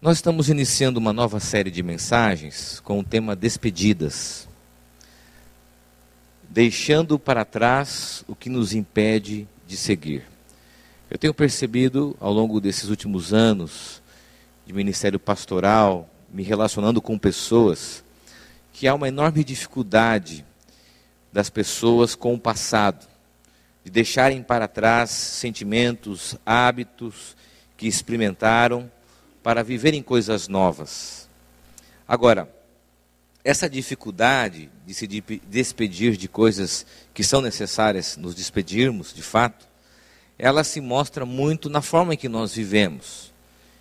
Nós 0.00 0.18
estamos 0.18 0.48
iniciando 0.48 1.00
uma 1.00 1.12
nova 1.12 1.40
série 1.40 1.72
de 1.72 1.82
mensagens 1.82 2.78
com 2.84 3.00
o 3.00 3.04
tema 3.04 3.34
Despedidas. 3.34 4.48
Deixando 6.48 7.18
para 7.18 7.44
trás 7.44 8.24
o 8.28 8.36
que 8.36 8.48
nos 8.48 8.72
impede 8.72 9.48
de 9.66 9.76
seguir. 9.76 10.22
Eu 11.10 11.18
tenho 11.18 11.34
percebido 11.34 12.16
ao 12.20 12.32
longo 12.32 12.60
desses 12.60 12.90
últimos 12.90 13.34
anos 13.34 14.00
de 14.64 14.72
ministério 14.72 15.18
pastoral, 15.18 16.08
me 16.32 16.44
relacionando 16.44 17.02
com 17.02 17.18
pessoas, 17.18 18.04
que 18.72 18.86
há 18.86 18.94
uma 18.94 19.08
enorme 19.08 19.42
dificuldade 19.42 20.44
das 21.32 21.50
pessoas 21.50 22.14
com 22.14 22.34
o 22.34 22.40
passado, 22.40 23.04
de 23.84 23.90
deixarem 23.90 24.44
para 24.44 24.68
trás 24.68 25.10
sentimentos, 25.10 26.36
hábitos 26.46 27.36
que 27.76 27.88
experimentaram 27.88 28.88
para 29.48 29.62
viverem 29.62 30.02
coisas 30.02 30.46
novas. 30.46 31.26
Agora, 32.06 32.54
essa 33.42 33.66
dificuldade 33.66 34.68
de 34.86 34.92
se 34.92 35.06
despedir 35.06 36.18
de 36.18 36.28
coisas 36.28 36.84
que 37.14 37.24
são 37.24 37.40
necessárias 37.40 38.18
nos 38.18 38.34
despedirmos, 38.34 39.10
de 39.10 39.22
fato, 39.22 39.66
ela 40.38 40.62
se 40.62 40.82
mostra 40.82 41.24
muito 41.24 41.70
na 41.70 41.80
forma 41.80 42.12
em 42.12 42.16
que 42.18 42.28
nós 42.28 42.52
vivemos. 42.54 43.32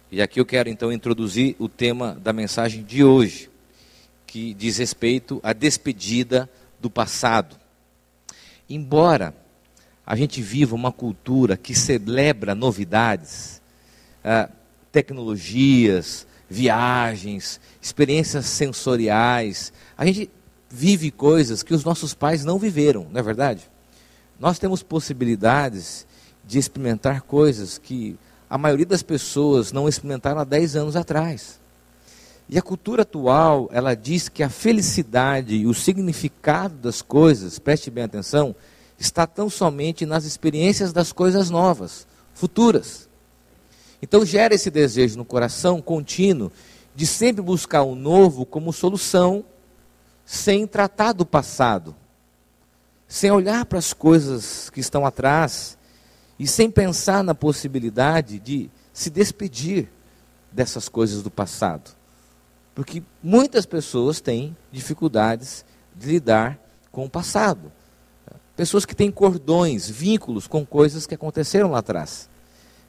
E 0.10 0.22
aqui 0.22 0.40
eu 0.40 0.46
quero 0.46 0.70
então 0.70 0.90
introduzir 0.90 1.54
o 1.60 1.68
tema 1.68 2.14
da 2.16 2.32
mensagem 2.32 2.82
de 2.82 3.04
hoje, 3.04 3.50
que 4.26 4.54
diz 4.54 4.78
respeito 4.78 5.42
à 5.44 5.52
despedida 5.52 6.50
do 6.80 6.90
passado. 6.90 7.58
Embora 8.70 9.36
a 10.06 10.16
gente 10.16 10.42
viva 10.42 10.74
uma 10.76 10.94
cultura 10.94 11.58
que 11.58 11.76
celebra 11.76 12.56
novidades, 12.56 13.62
ah, 14.24 14.50
tecnologias, 14.92 16.28
viagens, 16.50 17.60
experiências 17.82 18.46
sensoriais. 18.46 19.72
A 19.98 20.06
gente 20.06 20.30
vive 20.70 21.12
coisas 21.12 21.64
que 21.64 21.74
os 21.74 21.84
nossos 21.84 22.14
pais 22.14 22.44
não 22.44 22.58
viveram, 22.58 23.08
não 23.12 23.20
é 23.20 23.24
verdade? 23.24 23.70
Nós 24.40 24.60
temos 24.60 24.84
possibilidades 24.84 26.06
de 26.46 26.60
experimentar 26.60 27.22
coisas 27.22 27.78
que 27.78 28.18
a 28.50 28.58
maioria 28.58 28.86
das 28.86 29.04
pessoas 29.04 29.72
não 29.72 29.90
experimentaram 29.90 30.40
há 30.40 30.44
10 30.44 30.76
anos 30.76 30.96
atrás. 30.96 31.60
E 32.50 32.58
a 32.58 32.62
cultura 32.62 33.02
atual, 33.02 33.68
ela 33.74 33.94
diz 33.94 34.30
que 34.30 34.42
a 34.42 34.50
felicidade 34.50 35.56
e 35.56 35.68
o 35.68 35.74
significado 35.74 36.76
das 36.76 37.02
coisas, 37.02 37.60
preste 37.60 37.92
bem 37.92 38.06
atenção, 38.06 38.56
está 38.98 39.28
tão 39.28 39.50
somente 39.50 40.06
nas 40.06 40.24
experiências 40.24 40.94
das 40.94 41.12
coisas 41.12 41.50
novas, 41.50 42.08
futuras. 42.34 43.07
Então 44.02 44.26
gera 44.26 44.54
esse 44.54 44.70
desejo 44.70 45.18
no 45.18 45.26
coração 45.26 45.82
contínuo 45.82 46.52
de 46.96 47.06
sempre 47.06 47.42
buscar 47.42 47.84
o 47.84 47.96
novo 47.96 48.46
como 48.46 48.74
solução, 48.74 49.46
sem 50.26 50.68
tratar 50.68 51.14
do 51.14 51.26
passado, 51.26 51.96
sem 53.08 53.32
olhar 53.32 53.66
para 53.66 53.80
as 53.80 53.94
coisas 53.94 54.70
que 54.70 54.80
estão 54.80 55.06
atrás 55.06 55.78
e 56.38 56.48
sem 56.48 56.70
pensar 56.70 57.24
na 57.24 57.34
possibilidade 57.34 58.40
de 58.40 58.70
se 58.92 59.10
despedir 59.10 59.90
dessas 60.52 60.90
coisas 60.90 61.24
do 61.24 61.32
passado. 61.32 61.96
Porque 62.76 63.02
muitas 63.24 63.66
pessoas 63.66 64.20
têm 64.20 64.56
dificuldades 64.72 65.66
de 65.96 66.08
lidar 66.08 66.60
com 66.92 67.06
o 67.06 67.10
passado. 67.10 67.72
Pessoas 68.56 68.86
que 68.86 68.96
têm 68.96 69.12
cordões, 69.12 69.90
vínculos 69.90 70.48
com 70.48 70.66
coisas 70.66 71.08
que 71.08 71.16
aconteceram 71.16 71.72
lá 71.72 71.80
atrás 71.80 72.30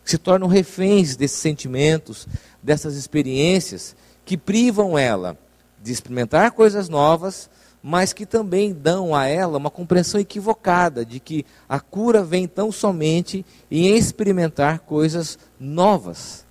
se 0.08 0.16
tornam 0.16 0.48
reféns 0.48 1.16
desses 1.16 1.38
sentimentos, 1.38 2.26
dessas 2.62 2.94
experiências 2.94 3.94
que 4.24 4.38
privam 4.38 4.98
ela 4.98 5.36
de 5.82 5.92
experimentar 5.92 6.52
coisas 6.52 6.88
novas, 6.88 7.50
mas 7.82 8.14
que 8.14 8.24
também 8.24 8.72
dão 8.72 9.14
a 9.14 9.26
ela 9.26 9.58
uma 9.58 9.70
compreensão 9.70 10.18
equivocada 10.18 11.04
de 11.04 11.20
que 11.20 11.44
a 11.68 11.78
cura 11.78 12.24
vem 12.24 12.48
tão 12.48 12.72
somente 12.72 13.44
em 13.70 13.94
experimentar 13.98 14.78
coisas 14.78 15.38
novas, 15.60 16.46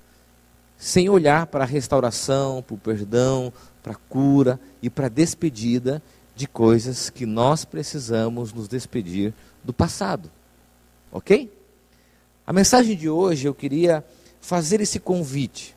sem 0.78 1.10
olhar 1.10 1.48
para 1.48 1.64
a 1.64 1.68
restauração, 1.68 2.62
para 2.62 2.76
o 2.76 2.78
perdão, 2.78 3.52
para 3.82 3.94
a 3.94 3.96
cura 4.08 4.60
e 4.84 4.90
para 4.90 5.08
a 5.08 5.10
despedida 5.10 6.00
de 6.36 6.46
coisas 6.48 7.10
que 7.10 7.26
nós 7.26 7.66
precisamos 7.66 8.54
nos 8.54 8.68
despedir 8.68 9.34
do 9.64 9.74
passado. 9.74 10.30
Ok? 11.12 11.57
A 12.48 12.54
mensagem 12.54 12.96
de 12.96 13.10
hoje 13.10 13.46
eu 13.46 13.54
queria 13.54 14.06
fazer 14.40 14.80
esse 14.80 15.02
convite, 15.02 15.76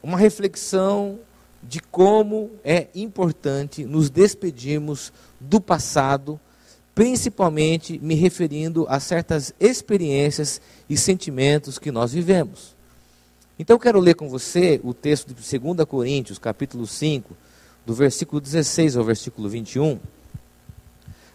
uma 0.00 0.16
reflexão 0.16 1.18
de 1.60 1.80
como 1.80 2.52
é 2.62 2.86
importante 2.94 3.84
nos 3.84 4.08
despedirmos 4.08 5.12
do 5.40 5.60
passado, 5.60 6.38
principalmente 6.94 7.98
me 7.98 8.14
referindo 8.14 8.86
a 8.88 9.00
certas 9.00 9.52
experiências 9.58 10.60
e 10.88 10.96
sentimentos 10.96 11.76
que 11.76 11.90
nós 11.90 12.12
vivemos. 12.12 12.76
Então 13.58 13.74
eu 13.74 13.80
quero 13.80 13.98
ler 13.98 14.14
com 14.14 14.28
você 14.28 14.80
o 14.84 14.94
texto 14.94 15.34
de 15.34 15.58
2 15.58 15.84
Coríntios, 15.88 16.38
capítulo 16.38 16.86
5, 16.86 17.36
do 17.84 17.92
versículo 17.92 18.40
16 18.40 18.96
ao 18.96 19.02
versículo 19.02 19.48
21. 19.48 19.94
Uh, 19.94 20.00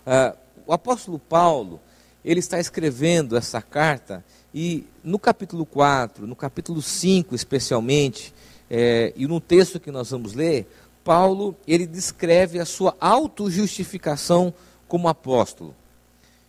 ah, 0.05 0.35
o 0.65 0.71
apóstolo 0.71 1.19
Paulo, 1.19 1.81
ele 2.27 2.41
está 2.41 2.59
escrevendo 2.59 3.37
essa 3.37 3.61
carta 3.61 4.21
e 4.53 4.83
no 5.01 5.17
capítulo 5.17 5.65
4, 5.65 6.27
no 6.27 6.35
capítulo 6.35 6.81
5 6.81 7.33
especialmente, 7.33 8.33
é, 8.69 9.13
e 9.15 9.25
no 9.25 9.39
texto 9.39 9.79
que 9.79 9.89
nós 9.91 10.11
vamos 10.11 10.33
ler, 10.33 10.67
Paulo 11.05 11.55
ele 11.65 11.87
descreve 11.87 12.59
a 12.59 12.65
sua 12.65 12.97
autojustificação 12.99 14.53
como 14.89 15.07
apóstolo. 15.07 15.73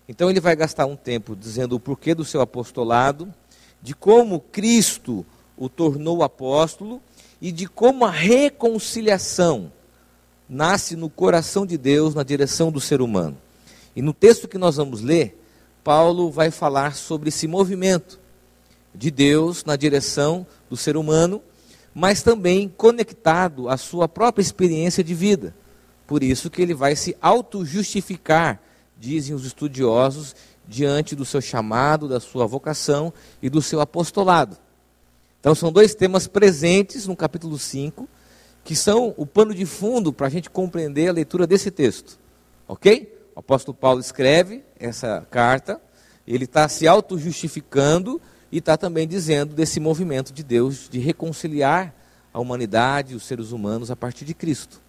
Então 0.09 0.28
ele 0.28 0.41
vai 0.41 0.56
gastar 0.56 0.84
um 0.84 0.97
tempo 0.97 1.37
dizendo 1.37 1.77
o 1.77 1.81
porquê 1.81 2.12
do 2.12 2.25
seu 2.25 2.41
apostolado, 2.41 3.33
de 3.81 3.95
como 3.95 4.41
Cristo 4.41 5.25
o 5.56 5.69
tornou 5.69 6.25
apóstolo 6.25 7.00
e 7.41 7.53
de 7.53 7.69
como 7.69 8.05
a 8.05 8.10
reconciliação 8.10 9.71
nasce 10.49 10.97
no 10.97 11.09
coração 11.09 11.65
de 11.65 11.78
Deus 11.78 12.16
na 12.16 12.25
direção 12.25 12.72
do 12.72 12.81
ser 12.81 13.00
humano. 13.00 13.39
E 13.95 14.03
no 14.03 14.12
texto 14.12 14.49
que 14.49 14.59
nós 14.59 14.75
vamos 14.75 15.03
ler, 15.03 15.38
Paulo 15.88 16.31
vai 16.31 16.50
falar 16.50 16.94
sobre 16.94 17.31
esse 17.31 17.49
movimento 17.49 18.21
de 18.94 19.10
Deus 19.10 19.65
na 19.65 19.75
direção 19.75 20.47
do 20.69 20.76
ser 20.76 20.99
humano, 20.99 21.41
mas 21.94 22.22
também 22.22 22.69
conectado 22.69 23.71
à 23.71 23.78
sua 23.78 24.06
própria 24.06 24.43
experiência 24.43 25.03
de 25.03 25.15
vida. 25.15 25.54
Por 26.06 26.22
isso 26.22 26.50
que 26.50 26.60
ele 26.60 26.75
vai 26.75 26.94
se 26.94 27.16
auto-justificar, 27.22 28.60
dizem 28.98 29.34
os 29.34 29.47
estudiosos, 29.47 30.37
diante 30.66 31.16
do 31.16 31.25
seu 31.25 31.41
chamado, 31.41 32.06
da 32.06 32.21
sua 32.21 32.47
vocação 32.47 33.10
e 33.41 33.48
do 33.48 33.62
seu 33.62 33.81
apostolado. 33.81 34.59
Então 35.41 35.54
são 35.54 35.72
dois 35.72 35.94
temas 35.94 36.27
presentes 36.27 37.06
no 37.06 37.16
capítulo 37.16 37.59
5, 37.59 38.06
que 38.62 38.77
são 38.77 39.15
o 39.16 39.25
pano 39.25 39.54
de 39.54 39.65
fundo 39.65 40.12
para 40.12 40.27
a 40.27 40.31
gente 40.31 40.50
compreender 40.50 41.09
a 41.09 41.12
leitura 41.12 41.47
desse 41.47 41.71
texto. 41.71 42.19
Ok? 42.69 43.17
O 43.38 43.41
apóstolo 43.41 43.72
Paulo 43.72 44.00
escreve 44.00 44.65
essa 44.81 45.25
carta, 45.31 45.81
ele 46.26 46.43
está 46.43 46.69
se 46.69 46.88
auto-justificando 46.88 48.21
e 48.50 48.59
está 48.59 48.76
também 48.76 49.06
dizendo 49.06 49.54
desse 49.54 49.78
movimento 49.78 50.32
de 50.32 50.43
Deus 50.43 50.88
de 50.88 50.99
reconciliar 50.99 51.94
a 52.34 52.41
humanidade, 52.41 53.15
os 53.15 53.22
seres 53.22 53.53
humanos, 53.53 53.93
a 53.93 53.97
partir 53.97 54.25
de 54.25 54.34
Cristo. 54.34 54.82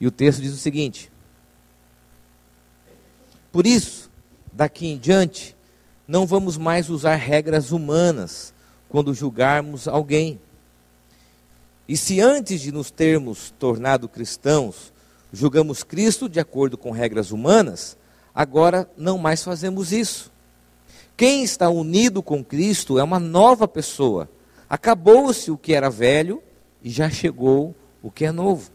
E 0.00 0.08
o 0.08 0.10
texto 0.10 0.42
diz 0.42 0.52
o 0.52 0.56
seguinte: 0.56 1.08
Por 3.52 3.64
isso, 3.64 4.10
daqui 4.52 4.88
em 4.88 4.98
diante, 4.98 5.56
não 6.08 6.26
vamos 6.26 6.56
mais 6.56 6.90
usar 6.90 7.14
regras 7.14 7.70
humanas 7.70 8.52
quando 8.88 9.14
julgarmos 9.14 9.86
alguém. 9.86 10.40
E 11.86 11.96
se 11.96 12.20
antes 12.20 12.60
de 12.60 12.72
nos 12.72 12.90
termos 12.90 13.54
tornado 13.56 14.08
cristãos, 14.08 14.92
julgamos 15.34 15.82
Cristo 15.82 16.28
de 16.28 16.38
acordo 16.38 16.78
com 16.78 16.92
regras 16.92 17.32
humanas, 17.32 17.98
agora 18.32 18.88
não 18.96 19.18
mais 19.18 19.42
fazemos 19.42 19.92
isso. 19.92 20.32
Quem 21.16 21.42
está 21.42 21.68
unido 21.68 22.22
com 22.22 22.42
Cristo 22.42 22.98
é 22.98 23.02
uma 23.02 23.18
nova 23.18 23.66
pessoa. 23.66 24.30
Acabou-se 24.70 25.50
o 25.50 25.58
que 25.58 25.74
era 25.74 25.90
velho 25.90 26.42
e 26.82 26.88
já 26.88 27.10
chegou 27.10 27.74
o 28.02 28.10
que 28.10 28.24
é 28.24 28.32
novo. 28.32 28.70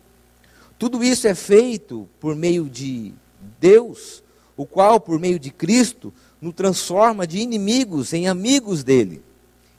Tudo 0.78 1.04
isso 1.04 1.28
é 1.28 1.36
feito 1.36 2.08
por 2.20 2.36
meio 2.36 2.70
de 2.70 3.14
Deus, 3.60 4.24
o 4.56 4.66
qual, 4.66 5.00
por 5.00 5.20
meio 5.20 5.40
de 5.40 5.52
Cristo, 5.52 6.14
nos 6.42 6.54
transforma 6.54 7.26
de 7.26 7.40
inimigos 7.40 8.14
em 8.14 8.28
amigos 8.28 8.84
dele. 8.84 9.22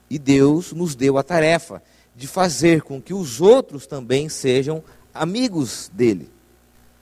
E 0.09 0.19
Deus 0.19 0.73
nos 0.73 0.95
deu 0.95 1.17
a 1.19 1.23
tarefa 1.23 1.83
de 2.17 2.27
fazer 2.27 2.83
com 2.83 3.01
que 3.01 3.15
os 3.15 3.41
outros 3.41 3.87
também 3.87 4.29
sejam 4.29 4.83
amigos 5.15 5.91
dele. 5.95 6.29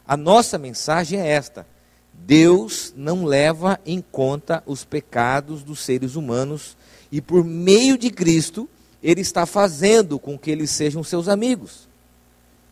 A 0.08 0.16
nossa 0.16 0.56
mensagem 0.56 1.20
é 1.20 1.28
esta: 1.28 1.66
Deus 2.14 2.94
não 2.96 3.26
leva 3.26 3.78
em 3.84 4.00
conta 4.00 4.62
os 4.64 4.82
pecados 4.82 5.62
dos 5.62 5.80
seres 5.80 6.16
humanos 6.16 6.78
e 7.12 7.20
por 7.20 7.44
meio 7.44 7.98
de 7.98 8.10
Cristo 8.10 8.66
ele 9.02 9.20
está 9.20 9.44
fazendo 9.44 10.18
com 10.18 10.38
que 10.38 10.50
eles 10.50 10.70
sejam 10.70 11.04
seus 11.04 11.28
amigos. 11.28 11.86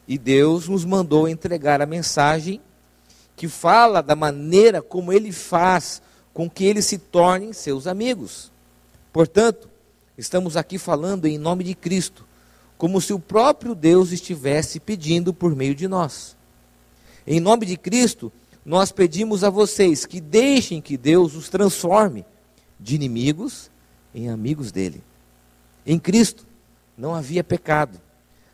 E 0.09 0.17
Deus 0.17 0.67
nos 0.67 0.85
mandou 0.85 1.29
entregar 1.29 1.83
a 1.83 1.87
mensagem 1.87 2.59
que 3.37 3.49
fala 3.49 4.03
da 4.03 4.17
maneira 4.17 4.81
como 4.81 5.13
ele 5.13 5.31
faz 5.31 6.01
com 6.33 6.49
que 6.49 6.65
eles 6.65 6.87
se 6.87 6.97
tornem 6.97 7.53
seus 7.53 7.87
amigos. 7.87 8.51
Portanto, 9.13 9.69
estamos 10.17 10.57
aqui 10.57 10.79
falando 10.79 11.27
em 11.27 11.37
nome 11.37 11.65
de 11.65 11.75
Cristo, 11.75 12.25
como 12.79 13.01
se 13.01 13.13
o 13.13 13.19
próprio 13.19 13.75
Deus 13.75 14.11
estivesse 14.11 14.81
pedindo 14.81 15.35
por 15.35 15.55
meio 15.55 15.75
de 15.75 15.87
nós. 15.87 16.36
Em 17.27 17.41
nome 17.41 17.67
de 17.67 17.77
Cristo, 17.77 18.33
nós 18.65 18.93
pedimos 18.93 19.43
a 19.43 19.51
vocês 19.51 20.07
que 20.07 20.21
deixem 20.21 20.81
que 20.81 20.97
Deus 20.97 21.35
os 21.35 21.49
transforme 21.49 22.25
de 22.79 22.95
inimigos 22.95 23.71
em 24.15 24.29
amigos 24.29 24.71
dele. 24.71 25.03
Em 25.85 25.99
Cristo 25.99 26.47
não 26.97 27.15
havia 27.15 27.43
pecado, 27.43 28.01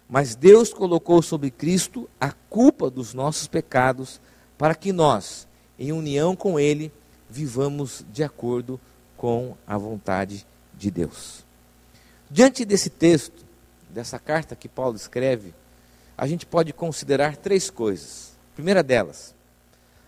mas 0.09 0.35
Deus 0.35 0.73
colocou 0.73 1.23
sobre 1.23 1.51
Cristo 1.51 2.09
a 2.21 2.33
culpa 2.33 2.91
dos 2.91 3.15
nossos 3.15 3.47
pecados 3.47 4.21
para 4.57 4.75
que 4.75 4.93
nós, 4.93 5.47
em 5.79 5.93
união 5.93 6.35
com 6.37 6.59
Ele, 6.59 6.93
vivamos 7.29 8.05
de 8.13 8.23
acordo 8.23 8.81
com 9.17 9.57
a 9.67 9.79
vontade 9.79 10.47
de 10.75 10.91
Deus. 10.91 11.45
Diante 12.31 12.65
desse 12.65 12.91
texto, 12.91 13.45
dessa 13.89 14.19
carta 14.19 14.57
que 14.57 14.69
Paulo 14.69 14.97
escreve, 14.97 15.55
a 16.17 16.27
gente 16.27 16.47
pode 16.47 16.73
considerar 16.73 17.37
três 17.37 17.71
coisas. 17.71 18.32
Primeira 18.55 18.83
delas, 18.83 19.35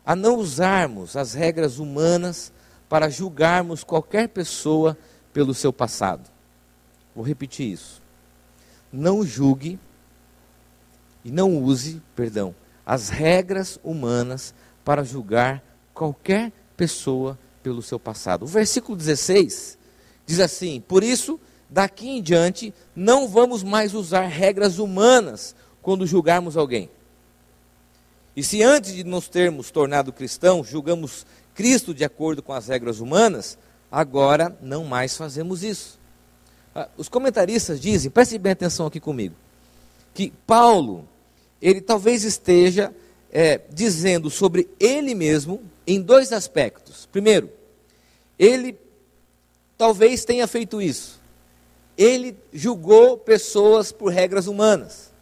a 0.04 0.14
não 0.14 0.36
usarmos 0.36 1.16
as 1.16 1.32
regras 1.32 1.78
humanas 1.78 2.52
para 2.88 3.08
julgarmos 3.08 3.82
qualquer 3.82 4.28
pessoa 4.28 4.96
pelo 5.32 5.54
seu 5.54 5.72
passado. 5.72 6.28
Vou 7.14 7.24
repetir 7.24 7.72
isso. 7.72 8.02
Não 8.92 9.24
julgue 9.24 9.78
e 11.24 11.30
não 11.30 11.56
use, 11.56 12.02
perdão, 12.14 12.54
as 12.84 13.08
regras 13.08 13.78
humanas 13.82 14.54
para 14.84 15.02
julgar 15.02 15.62
qualquer 15.94 16.52
pessoa 16.76 17.38
pelo 17.62 17.82
seu 17.82 17.98
passado. 17.98 18.42
O 18.42 18.46
versículo 18.46 18.96
16 18.96 19.78
diz 20.26 20.38
assim: 20.38 20.80
Por 20.86 21.02
isso, 21.02 21.40
daqui 21.70 22.08
em 22.08 22.22
diante, 22.22 22.74
não 22.94 23.26
vamos 23.26 23.62
mais 23.62 23.94
usar 23.94 24.26
regras 24.26 24.78
humanas 24.78 25.56
quando 25.80 26.06
julgarmos 26.06 26.56
alguém. 26.56 26.90
E 28.36 28.42
se 28.42 28.62
antes 28.62 28.94
de 28.94 29.04
nos 29.04 29.28
termos 29.28 29.70
tornado 29.70 30.12
cristãos, 30.12 30.68
julgamos 30.68 31.24
Cristo 31.54 31.94
de 31.94 32.04
acordo 32.04 32.42
com 32.42 32.52
as 32.52 32.66
regras 32.66 32.98
humanas, 32.98 33.56
agora 33.90 34.56
não 34.60 34.84
mais 34.84 35.16
fazemos 35.16 35.62
isso. 35.62 35.98
Ah, 36.74 36.88
os 36.96 37.08
comentaristas 37.08 37.80
dizem, 37.80 38.10
preste 38.10 38.36
bem 38.36 38.52
atenção 38.52 38.86
aqui 38.86 38.98
comigo, 38.98 39.36
que 40.12 40.32
Paulo, 40.46 41.08
ele 41.62 41.80
talvez 41.80 42.24
esteja 42.24 42.92
é, 43.30 43.60
dizendo 43.72 44.28
sobre 44.30 44.68
ele 44.80 45.14
mesmo 45.14 45.62
em 45.86 46.00
dois 46.00 46.32
aspectos. 46.32 47.06
Primeiro, 47.12 47.50
ele 48.36 48.76
talvez 49.78 50.24
tenha 50.24 50.46
feito 50.48 50.82
isso. 50.82 51.20
Ele 51.96 52.36
julgou 52.52 53.16
pessoas 53.16 53.92
por 53.92 54.12
regras 54.12 54.48
humanas. 54.48 55.13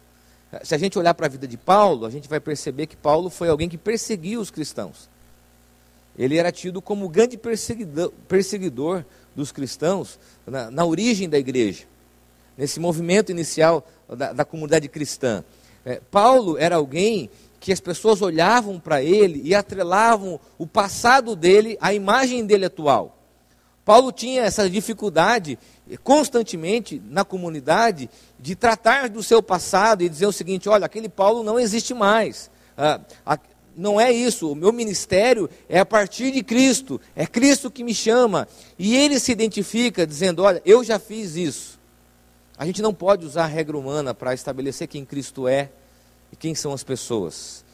Se 0.63 0.75
a 0.75 0.77
gente 0.77 0.99
olhar 0.99 1.13
para 1.13 1.25
a 1.25 1.29
vida 1.29 1.47
de 1.47 1.57
Paulo, 1.57 2.05
a 2.05 2.09
gente 2.09 2.29
vai 2.29 2.39
perceber 2.39 2.85
que 2.87 2.95
Paulo 2.95 3.29
foi 3.29 3.49
alguém 3.49 3.69
que 3.69 3.77
perseguiu 3.77 4.39
os 4.39 4.51
cristãos. 4.51 5.09
Ele 6.17 6.37
era 6.37 6.51
tido 6.51 6.81
como 6.81 7.09
grande 7.09 7.37
perseguidor, 7.37 8.11
perseguidor 8.27 9.03
dos 9.35 9.51
cristãos 9.51 10.19
na, 10.45 10.69
na, 10.69 10.85
origem 10.85 11.27
da 11.27 11.39
igreja, 11.39 11.85
nesse 12.57 12.79
movimento 12.79 13.31
inicial 13.31 13.85
da, 14.07 14.31
da 14.31 14.45
comunidade 14.45 14.87
cristã. 14.87 15.43
É, 15.83 15.99
Paulo 16.11 16.57
era 16.57 16.75
alguém 16.75 17.29
que 17.59 17.71
as 17.71 17.79
pessoas 17.79 18.21
olhavam 18.21 18.79
para 18.79 19.01
ele 19.01 19.41
e 19.43 19.55
atrelavam 19.55 20.39
o 20.57 20.67
passado 20.67 21.35
dele 21.35 21.77
à 21.81 21.93
imagem 21.93 22.45
dele 22.45 22.65
atual. 22.65 23.17
Paulo 23.83 24.11
tinha 24.11 24.43
essa 24.43 24.69
dificuldade 24.69 25.57
constantemente 26.03 27.01
na 27.09 27.25
comunidade 27.25 28.09
de 28.39 28.55
tratar 28.55 29.09
do 29.09 29.21
seu 29.21 29.41
passado 29.41 30.03
e 30.03 30.09
dizer 30.09 30.25
o 30.25 30.31
seguinte: 30.31 30.69
olha, 30.69 30.85
aquele 30.85 31.09
Paulo 31.09 31.43
não 31.43 31.59
existe 31.59 31.93
mais. 31.93 32.49
Ah, 32.77 32.99
não 33.75 33.99
é 33.99 34.11
isso, 34.11 34.51
o 34.51 34.55
meu 34.55 34.71
ministério 34.71 35.49
é 35.67 35.79
a 35.79 35.85
partir 35.85 36.31
de 36.31 36.43
Cristo, 36.43 37.01
é 37.15 37.25
Cristo 37.25 37.71
que 37.71 37.83
me 37.83 37.93
chama. 37.93 38.47
E 38.77 38.95
ele 38.95 39.19
se 39.19 39.31
identifica 39.31 40.05
dizendo: 40.05 40.43
Olha, 40.43 40.61
eu 40.65 40.83
já 40.83 40.99
fiz 40.99 41.35
isso. 41.35 41.79
A 42.57 42.65
gente 42.65 42.81
não 42.81 42.93
pode 42.93 43.25
usar 43.25 43.43
a 43.43 43.47
regra 43.47 43.77
humana 43.77 44.13
para 44.13 44.33
estabelecer 44.33 44.87
quem 44.87 45.03
Cristo 45.03 45.47
é 45.47 45.71
e 46.31 46.35
quem 46.35 46.53
são 46.53 46.71
as 46.71 46.83
pessoas. 46.83 47.65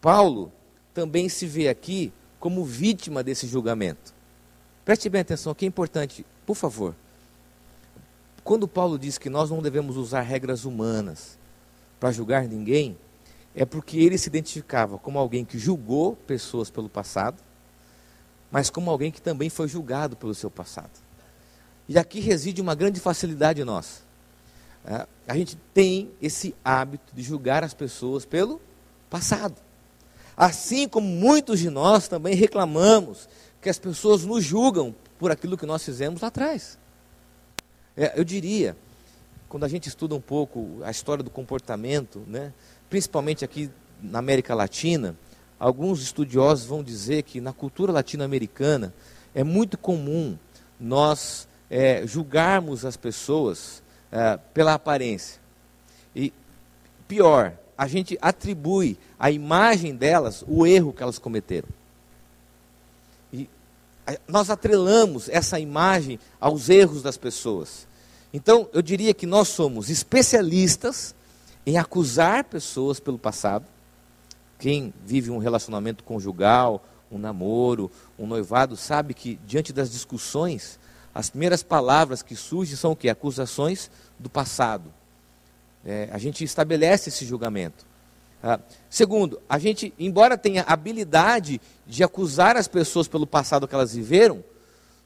Paulo 0.00 0.52
também 0.94 1.28
se 1.28 1.46
vê 1.46 1.68
aqui 1.68 2.12
como 2.38 2.64
vítima 2.64 3.22
desse 3.22 3.46
julgamento. 3.46 4.14
Preste 4.84 5.08
bem 5.08 5.20
atenção, 5.20 5.54
que 5.54 5.64
é 5.64 5.68
importante, 5.68 6.24
por 6.46 6.54
favor. 6.54 6.94
Quando 8.42 8.66
Paulo 8.66 8.98
diz 8.98 9.18
que 9.18 9.30
nós 9.30 9.50
não 9.50 9.62
devemos 9.62 9.96
usar 9.96 10.22
regras 10.22 10.64
humanas 10.64 11.38
para 11.98 12.12
julgar 12.12 12.48
ninguém, 12.48 12.96
é 13.54 13.64
porque 13.64 13.98
ele 13.98 14.16
se 14.16 14.28
identificava 14.28 14.98
como 14.98 15.18
alguém 15.18 15.44
que 15.44 15.58
julgou 15.58 16.16
pessoas 16.16 16.70
pelo 16.70 16.88
passado, 16.88 17.42
mas 18.50 18.70
como 18.70 18.90
alguém 18.90 19.10
que 19.10 19.20
também 19.20 19.50
foi 19.50 19.68
julgado 19.68 20.16
pelo 20.16 20.34
seu 20.34 20.50
passado. 20.50 20.90
E 21.88 21.98
aqui 21.98 22.20
reside 22.20 22.60
uma 22.60 22.74
grande 22.74 23.00
facilidade 23.00 23.62
nossa. 23.64 24.02
É, 24.84 25.06
a 25.26 25.36
gente 25.36 25.56
tem 25.74 26.10
esse 26.22 26.54
hábito 26.64 27.14
de 27.14 27.22
julgar 27.22 27.62
as 27.62 27.74
pessoas 27.74 28.24
pelo 28.24 28.60
passado. 29.10 29.56
Assim 30.36 30.88
como 30.88 31.06
muitos 31.06 31.60
de 31.60 31.68
nós 31.68 32.08
também 32.08 32.34
reclamamos 32.34 33.28
que 33.60 33.68
as 33.68 33.78
pessoas 33.78 34.24
nos 34.24 34.42
julgam 34.42 34.94
por 35.18 35.30
aquilo 35.30 35.58
que 35.58 35.66
nós 35.66 35.84
fizemos 35.84 36.22
lá 36.22 36.28
atrás. 36.28 36.78
É, 37.96 38.18
eu 38.18 38.24
diria, 38.24 38.76
quando 39.48 39.64
a 39.64 39.68
gente 39.68 39.88
estuda 39.88 40.14
um 40.14 40.20
pouco 40.20 40.78
a 40.82 40.90
história 40.90 41.22
do 41.24 41.30
comportamento, 41.30 42.22
né, 42.26 42.52
principalmente 42.88 43.44
aqui 43.44 43.70
na 44.02 44.18
América 44.18 44.54
Latina, 44.54 45.16
alguns 45.58 46.02
estudiosos 46.02 46.66
vão 46.66 46.82
dizer 46.82 47.22
que 47.22 47.40
na 47.40 47.52
cultura 47.52 47.92
latino-americana 47.92 48.94
é 49.34 49.44
muito 49.44 49.76
comum 49.76 50.36
nós 50.78 51.46
é, 51.68 52.06
julgarmos 52.06 52.84
as 52.84 52.96
pessoas 52.96 53.82
é, 54.10 54.38
pela 54.54 54.74
aparência. 54.74 55.40
E 56.14 56.32
pior, 57.06 57.52
a 57.76 57.86
gente 57.86 58.18
atribui 58.20 58.98
à 59.18 59.30
imagem 59.30 59.94
delas 59.94 60.44
o 60.46 60.66
erro 60.66 60.92
que 60.92 61.02
elas 61.02 61.18
cometeram. 61.18 61.68
E 64.12 64.18
nós 64.28 64.50
atrelamos 64.50 65.28
essa 65.28 65.58
imagem 65.58 66.18
aos 66.40 66.68
erros 66.68 67.02
das 67.02 67.16
pessoas. 67.16 67.86
Então, 68.32 68.68
eu 68.72 68.80
diria 68.80 69.12
que 69.12 69.26
nós 69.26 69.48
somos 69.48 69.90
especialistas 69.90 71.14
em 71.66 71.76
acusar 71.78 72.44
pessoas 72.44 73.00
pelo 73.00 73.18
passado. 73.18 73.64
Quem 74.58 74.94
vive 75.04 75.30
um 75.30 75.38
relacionamento 75.38 76.04
conjugal, 76.04 76.84
um 77.10 77.18
namoro, 77.18 77.90
um 78.18 78.26
noivado, 78.26 78.76
sabe 78.76 79.14
que 79.14 79.38
diante 79.46 79.72
das 79.72 79.90
discussões, 79.90 80.78
as 81.14 81.30
primeiras 81.30 81.62
palavras 81.62 82.22
que 82.22 82.36
surgem 82.36 82.76
são 82.76 82.92
o 82.92 82.96
que? 82.96 83.08
Acusações 83.08 83.90
do 84.18 84.30
passado. 84.30 84.92
É, 85.84 86.08
a 86.12 86.18
gente 86.18 86.44
estabelece 86.44 87.08
esse 87.08 87.24
julgamento. 87.24 87.89
Ah, 88.42 88.58
segundo, 88.88 89.40
a 89.48 89.58
gente, 89.58 89.92
embora 89.98 90.38
tenha 90.38 90.62
habilidade 90.62 91.60
de 91.86 92.02
acusar 92.02 92.56
as 92.56 92.66
pessoas 92.66 93.06
pelo 93.06 93.26
passado 93.26 93.68
que 93.68 93.74
elas 93.74 93.94
viveram, 93.94 94.42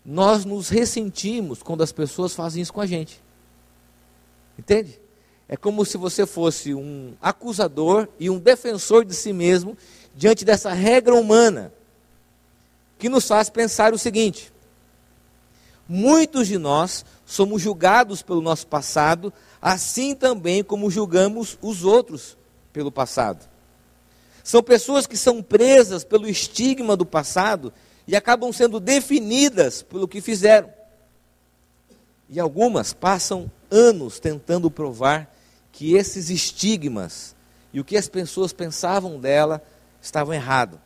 nós 0.04 0.44
nos 0.44 0.68
ressentimos 0.68 1.62
quando 1.62 1.82
as 1.82 1.90
pessoas 1.90 2.32
fazem 2.32 2.62
isso 2.62 2.72
com 2.72 2.80
a 2.80 2.86
gente. 2.86 3.20
Entende? 4.56 5.00
É 5.48 5.56
como 5.56 5.84
se 5.84 5.96
você 5.96 6.24
fosse 6.24 6.74
um 6.74 7.14
acusador 7.20 8.08
e 8.20 8.30
um 8.30 8.38
defensor 8.38 9.04
de 9.04 9.14
si 9.14 9.32
mesmo 9.32 9.76
diante 10.14 10.44
dessa 10.44 10.72
regra 10.72 11.14
humana, 11.14 11.72
que 12.98 13.08
nos 13.08 13.26
faz 13.26 13.50
pensar 13.50 13.92
o 13.92 13.98
seguinte: 13.98 14.52
muitos 15.88 16.46
de 16.46 16.56
nós 16.56 17.04
somos 17.26 17.60
julgados 17.60 18.22
pelo 18.22 18.40
nosso 18.40 18.66
passado, 18.68 19.32
assim 19.60 20.14
também 20.14 20.62
como 20.62 20.88
julgamos 20.88 21.58
os 21.60 21.84
outros 21.84 22.36
pelo 22.74 22.92
passado. 22.92 23.48
São 24.42 24.62
pessoas 24.62 25.06
que 25.06 25.16
são 25.16 25.42
presas 25.42 26.04
pelo 26.04 26.28
estigma 26.28 26.94
do 26.94 27.06
passado 27.06 27.72
e 28.06 28.14
acabam 28.14 28.52
sendo 28.52 28.78
definidas 28.78 29.82
pelo 29.82 30.06
que 30.06 30.20
fizeram. 30.20 30.70
E 32.28 32.38
algumas 32.38 32.92
passam 32.92 33.50
anos 33.70 34.18
tentando 34.18 34.70
provar 34.70 35.32
que 35.72 35.94
esses 35.94 36.28
estigmas 36.28 37.34
e 37.72 37.80
o 37.80 37.84
que 37.84 37.96
as 37.96 38.08
pessoas 38.08 38.52
pensavam 38.52 39.18
dela 39.18 39.62
estavam 40.02 40.34
errado. 40.34 40.78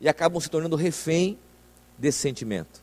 E 0.00 0.08
acabam 0.08 0.40
se 0.40 0.50
tornando 0.50 0.74
refém 0.74 1.38
desse 1.96 2.18
sentimento. 2.18 2.82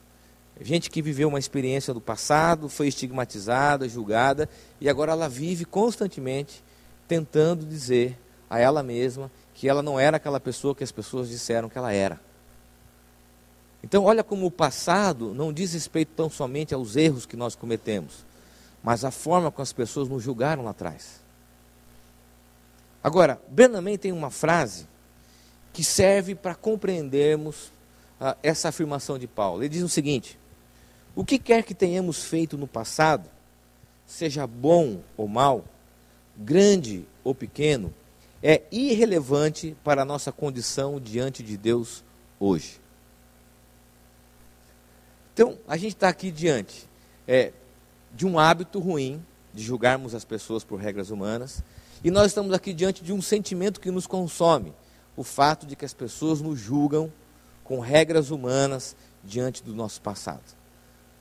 Gente 0.60 0.90
que 0.90 1.02
viveu 1.02 1.28
uma 1.28 1.38
experiência 1.38 1.92
do 1.92 2.00
passado, 2.00 2.68
foi 2.68 2.88
estigmatizada, 2.88 3.88
julgada, 3.88 4.48
e 4.80 4.88
agora 4.88 5.12
ela 5.12 5.28
vive 5.28 5.66
constantemente 5.66 6.64
tentando 7.06 7.64
dizer 7.64 8.18
a 8.48 8.58
ela 8.58 8.82
mesma 8.82 9.30
que 9.54 9.68
ela 9.68 9.82
não 9.82 9.98
era 9.98 10.16
aquela 10.16 10.38
pessoa 10.38 10.74
que 10.74 10.84
as 10.84 10.92
pessoas 10.92 11.28
disseram 11.28 11.68
que 11.68 11.78
ela 11.78 11.92
era. 11.92 12.20
Então, 13.82 14.04
olha 14.04 14.24
como 14.24 14.46
o 14.46 14.50
passado 14.50 15.32
não 15.32 15.52
diz 15.52 15.72
respeito 15.72 16.12
tão 16.16 16.28
somente 16.28 16.74
aos 16.74 16.96
erros 16.96 17.24
que 17.24 17.36
nós 17.36 17.54
cometemos, 17.54 18.24
mas 18.82 19.04
a 19.04 19.10
forma 19.10 19.50
como 19.50 19.62
as 19.62 19.72
pessoas 19.72 20.08
nos 20.08 20.22
julgaram 20.22 20.64
lá 20.64 20.70
atrás. 20.70 21.20
Agora, 23.02 23.40
Benjamin 23.48 23.96
tem 23.96 24.10
uma 24.10 24.30
frase 24.30 24.86
que 25.72 25.84
serve 25.84 26.34
para 26.34 26.54
compreendermos 26.54 27.66
uh, 28.20 28.36
essa 28.42 28.70
afirmação 28.70 29.18
de 29.18 29.26
Paulo. 29.26 29.62
Ele 29.62 29.68
diz 29.68 29.82
o 29.82 29.88
seguinte: 29.88 30.38
O 31.14 31.24
que 31.24 31.38
quer 31.38 31.62
que 31.62 31.74
tenhamos 31.74 32.24
feito 32.24 32.58
no 32.58 32.66
passado, 32.66 33.28
seja 34.06 34.46
bom 34.46 35.00
ou 35.16 35.28
mal, 35.28 35.64
grande 36.36 37.06
ou 37.24 37.34
pequeno, 37.34 37.92
é 38.42 38.62
irrelevante 38.70 39.76
para 39.82 40.02
a 40.02 40.04
nossa 40.04 40.30
condição 40.30 41.00
diante 41.00 41.42
de 41.42 41.56
Deus 41.56 42.04
hoje. 42.38 42.80
Então, 45.32 45.58
a 45.66 45.76
gente 45.76 45.94
está 45.94 46.08
aqui 46.08 46.30
diante 46.30 46.88
é, 47.26 47.52
de 48.14 48.26
um 48.26 48.38
hábito 48.38 48.78
ruim 48.78 49.22
de 49.52 49.62
julgarmos 49.62 50.14
as 50.14 50.24
pessoas 50.24 50.62
por 50.64 50.78
regras 50.78 51.10
humanas, 51.10 51.62
e 52.04 52.10
nós 52.10 52.26
estamos 52.26 52.52
aqui 52.52 52.74
diante 52.74 53.02
de 53.02 53.12
um 53.12 53.22
sentimento 53.22 53.80
que 53.80 53.90
nos 53.90 54.06
consome, 54.06 54.72
o 55.16 55.24
fato 55.24 55.66
de 55.66 55.74
que 55.74 55.84
as 55.84 55.94
pessoas 55.94 56.40
nos 56.42 56.58
julgam 56.58 57.10
com 57.64 57.80
regras 57.80 58.30
humanas 58.30 58.94
diante 59.24 59.62
do 59.62 59.74
nosso 59.74 60.00
passado. 60.00 60.44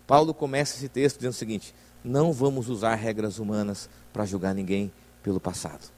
Paulo 0.05 0.33
começa 0.33 0.75
esse 0.75 0.89
texto 0.89 1.17
dizendo 1.17 1.31
o 1.31 1.35
seguinte: 1.35 1.73
não 2.03 2.31
vamos 2.31 2.69
usar 2.69 2.95
regras 2.95 3.39
humanas 3.39 3.89
para 4.13 4.25
julgar 4.25 4.53
ninguém 4.53 4.91
pelo 5.25 5.39
passado. 5.39 5.91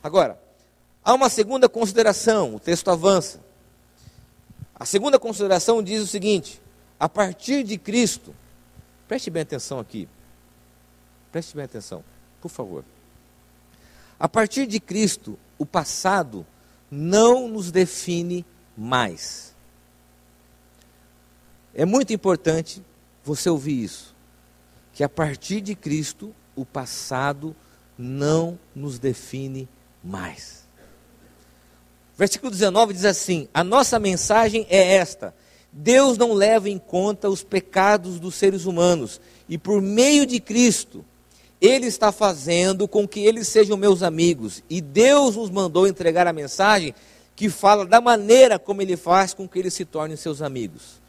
Agora, 0.00 0.40
há 1.04 1.12
uma 1.12 1.28
segunda 1.28 1.68
consideração, 1.68 2.54
o 2.54 2.60
texto 2.60 2.88
avança. 2.88 3.40
A 4.72 4.84
segunda 4.84 5.18
consideração 5.18 5.82
diz 5.82 6.00
o 6.00 6.06
seguinte: 6.06 6.62
a 6.98 7.08
partir 7.08 7.64
de 7.64 7.76
Cristo, 7.76 8.32
preste 9.08 9.30
bem 9.30 9.42
atenção 9.42 9.80
aqui, 9.80 10.08
preste 11.32 11.56
bem 11.56 11.64
atenção, 11.64 12.04
por 12.40 12.48
favor. 12.48 12.84
A 14.16 14.28
partir 14.28 14.64
de 14.64 14.78
Cristo, 14.78 15.36
o 15.58 15.66
passado 15.66 16.46
não 16.88 17.48
nos 17.48 17.72
define 17.72 18.46
mais. 18.78 19.56
É 21.74 21.84
muito 21.84 22.12
importante 22.12 22.80
você 23.24 23.50
ouvir 23.50 23.82
isso, 23.82 24.14
que 24.92 25.02
a 25.02 25.08
partir 25.08 25.60
de 25.60 25.74
Cristo, 25.74 26.32
o 26.54 26.64
passado 26.64 27.54
não 27.98 28.58
nos 28.74 28.98
define 28.98 29.68
mais. 30.02 30.66
Versículo 32.16 32.50
19 32.50 32.94
diz 32.94 33.04
assim: 33.04 33.48
A 33.52 33.62
nossa 33.62 33.98
mensagem 33.98 34.66
é 34.70 34.94
esta: 34.96 35.34
Deus 35.70 36.16
não 36.16 36.32
leva 36.32 36.70
em 36.70 36.78
conta 36.78 37.28
os 37.28 37.42
pecados 37.42 38.18
dos 38.18 38.34
seres 38.34 38.64
humanos, 38.64 39.20
e 39.48 39.58
por 39.58 39.82
meio 39.82 40.24
de 40.24 40.40
Cristo, 40.40 41.04
Ele 41.60 41.86
está 41.86 42.10
fazendo 42.10 42.88
com 42.88 43.06
que 43.06 43.20
eles 43.20 43.48
sejam 43.48 43.76
meus 43.76 44.02
amigos. 44.02 44.62
E 44.70 44.80
Deus 44.80 45.36
nos 45.36 45.50
mandou 45.50 45.86
entregar 45.86 46.26
a 46.26 46.32
mensagem 46.32 46.94
que 47.34 47.50
fala 47.50 47.84
da 47.84 48.00
maneira 48.00 48.58
como 48.58 48.80
Ele 48.80 48.96
faz 48.96 49.34
com 49.34 49.46
que 49.46 49.58
eles 49.58 49.74
se 49.74 49.84
tornem 49.84 50.16
seus 50.16 50.40
amigos. 50.40 51.02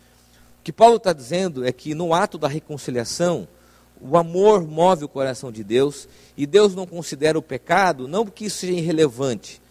O 0.60 0.63
que 0.63 0.74
Paulo 0.74 0.98
está 0.98 1.13
dizendo 1.13 1.65
é 1.65 1.72
que 1.72 1.96
no 1.96 2.13
ato 2.13 2.38
da 2.38 2.50
reconciliação, 2.50 3.48
o 4.01 4.18
amor 4.18 4.66
move 4.68 5.06
o 5.06 5.10
coração 5.10 5.51
de 5.51 5.63
Deus 5.63 6.08
e 6.36 6.46
Deus 6.46 6.75
não 6.75 6.86
considera 6.86 7.38
o 7.38 7.42
pecado, 7.42 8.08
não 8.08 8.25
porque 8.25 8.46
isso 8.46 8.58
seja 8.58 8.74
irrelevante, 8.74 9.62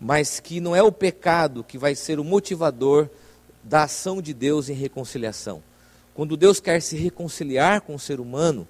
mas 0.00 0.40
que 0.40 0.60
não 0.60 0.74
é 0.74 0.82
o 0.82 0.92
pecado 0.92 1.64
que 1.64 1.78
vai 1.78 1.94
ser 1.94 2.18
o 2.18 2.24
motivador 2.24 3.08
da 3.62 3.84
ação 3.84 4.20
de 4.20 4.34
Deus 4.34 4.68
em 4.68 4.74
reconciliação. 4.74 5.62
Quando 6.14 6.36
Deus 6.36 6.60
quer 6.60 6.80
se 6.80 6.96
reconciliar 6.96 7.80
com 7.80 7.94
o 7.94 7.98
ser 7.98 8.20
humano, 8.20 8.68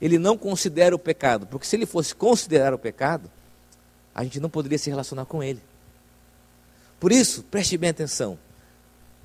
ele 0.00 0.18
não 0.18 0.36
considera 0.36 0.94
o 0.94 0.98
pecado, 0.98 1.46
porque 1.46 1.66
se 1.66 1.76
ele 1.76 1.86
fosse 1.86 2.14
considerar 2.14 2.74
o 2.74 2.78
pecado, 2.78 3.30
a 4.14 4.24
gente 4.24 4.40
não 4.40 4.50
poderia 4.50 4.78
se 4.78 4.90
relacionar 4.90 5.24
com 5.24 5.42
ele. 5.42 5.62
Por 6.98 7.12
isso, 7.12 7.42
preste 7.44 7.78
bem 7.78 7.90
atenção. 7.90 8.38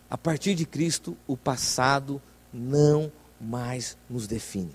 A 0.10 0.18
partir 0.18 0.56
de 0.56 0.66
Cristo, 0.66 1.18
o 1.28 1.36
passado 1.36 2.22
não 2.54 3.12
mais 3.40 3.98
nos 4.10 4.28
define. 4.28 4.74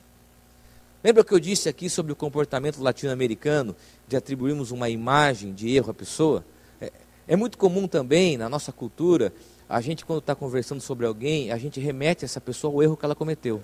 Lembra 1.04 1.24
que 1.24 1.34
eu 1.34 1.40
disse 1.40 1.68
aqui 1.68 1.90
sobre 1.90 2.12
o 2.12 2.16
comportamento 2.16 2.80
latino-americano 2.80 3.74
de 4.06 4.16
atribuirmos 4.16 4.70
uma 4.70 4.88
imagem 4.88 5.52
de 5.52 5.74
erro 5.74 5.90
à 5.90 5.94
pessoa? 5.94 6.44
É, 6.80 6.92
é 7.26 7.36
muito 7.36 7.58
comum 7.58 7.88
também 7.88 8.36
na 8.36 8.48
nossa 8.48 8.70
cultura, 8.70 9.32
a 9.68 9.80
gente 9.80 10.04
quando 10.04 10.20
está 10.20 10.34
conversando 10.34 10.80
sobre 10.80 11.04
alguém, 11.04 11.50
a 11.50 11.58
gente 11.58 11.80
remete 11.80 12.24
essa 12.24 12.40
pessoa 12.40 12.72
ao 12.72 12.82
erro 12.82 12.96
que 12.96 13.04
ela 13.04 13.16
cometeu. 13.16 13.56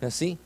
Não 0.00 0.06
é 0.06 0.06
assim? 0.06 0.38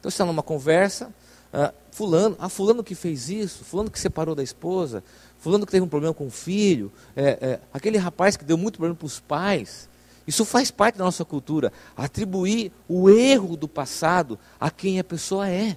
Então 0.00 0.10
você 0.10 0.16
está 0.16 0.24
numa 0.24 0.42
conversa, 0.42 1.14
ah, 1.52 1.72
fulano, 1.92 2.36
ah, 2.40 2.48
fulano 2.48 2.82
que 2.82 2.96
fez 2.96 3.28
isso, 3.28 3.62
fulano 3.62 3.90
que 3.90 4.00
separou 4.00 4.34
da 4.34 4.42
esposa, 4.42 5.04
fulano 5.38 5.64
que 5.64 5.70
teve 5.70 5.84
um 5.84 5.88
problema 5.88 6.12
com 6.12 6.26
o 6.26 6.30
filho, 6.30 6.90
é, 7.14 7.38
é, 7.40 7.60
aquele 7.72 7.98
rapaz 7.98 8.36
que 8.36 8.44
deu 8.44 8.56
muito 8.56 8.78
problema 8.78 8.96
para 8.96 9.06
os 9.06 9.20
pais. 9.20 9.88
Isso 10.28 10.44
faz 10.44 10.70
parte 10.70 10.98
da 10.98 11.04
nossa 11.04 11.24
cultura, 11.24 11.72
atribuir 11.96 12.70
o 12.86 13.08
erro 13.08 13.56
do 13.56 13.66
passado 13.66 14.38
a 14.60 14.70
quem 14.70 14.98
a 15.00 15.04
pessoa 15.04 15.48
é. 15.48 15.74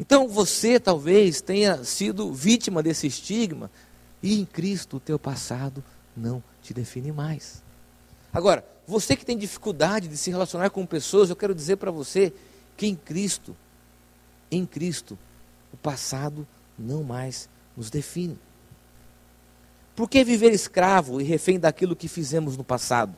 Então 0.00 0.26
você 0.26 0.80
talvez 0.80 1.40
tenha 1.40 1.84
sido 1.84 2.32
vítima 2.32 2.82
desse 2.82 3.06
estigma 3.06 3.70
e 4.20 4.40
em 4.40 4.44
Cristo 4.44 4.96
o 4.96 5.00
teu 5.00 5.16
passado 5.16 5.84
não 6.16 6.42
te 6.60 6.74
define 6.74 7.12
mais. 7.12 7.62
Agora, 8.32 8.66
você 8.84 9.14
que 9.14 9.24
tem 9.24 9.38
dificuldade 9.38 10.08
de 10.08 10.16
se 10.16 10.32
relacionar 10.32 10.70
com 10.70 10.84
pessoas, 10.84 11.30
eu 11.30 11.36
quero 11.36 11.54
dizer 11.54 11.76
para 11.76 11.92
você 11.92 12.32
que 12.76 12.88
em 12.88 12.96
Cristo, 12.96 13.54
em 14.50 14.66
Cristo, 14.66 15.16
o 15.72 15.76
passado 15.76 16.44
não 16.76 17.04
mais 17.04 17.48
nos 17.76 17.90
define. 17.90 18.36
Por 19.94 20.08
que 20.08 20.24
viver 20.24 20.52
escravo 20.52 21.20
e 21.20 21.24
refém 21.24 21.58
daquilo 21.58 21.94
que 21.94 22.08
fizemos 22.08 22.56
no 22.56 22.64
passado? 22.64 23.14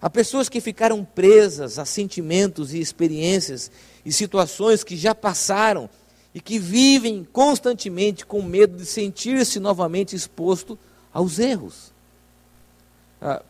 Há 0.00 0.10
pessoas 0.10 0.48
que 0.48 0.60
ficaram 0.60 1.04
presas 1.04 1.78
a 1.78 1.84
sentimentos 1.84 2.74
e 2.74 2.80
experiências 2.80 3.70
e 4.04 4.12
situações 4.12 4.84
que 4.84 4.96
já 4.96 5.14
passaram 5.14 5.88
e 6.34 6.40
que 6.40 6.58
vivem 6.58 7.26
constantemente 7.32 8.26
com 8.26 8.42
medo 8.42 8.76
de 8.76 8.84
sentir-se 8.84 9.58
novamente 9.58 10.14
exposto 10.14 10.78
aos 11.12 11.38
erros. 11.38 11.94
Ah, 13.22 13.42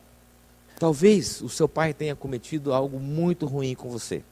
talvez 0.78 1.42
o 1.42 1.49
seu 1.49 1.68
pai 1.68 1.92
tenha 1.92 2.14
cometido 2.14 2.73
algo 2.73 3.00
muito 3.00 3.45
ruim 3.45 3.75
com 3.75 3.90
você. 3.90 4.23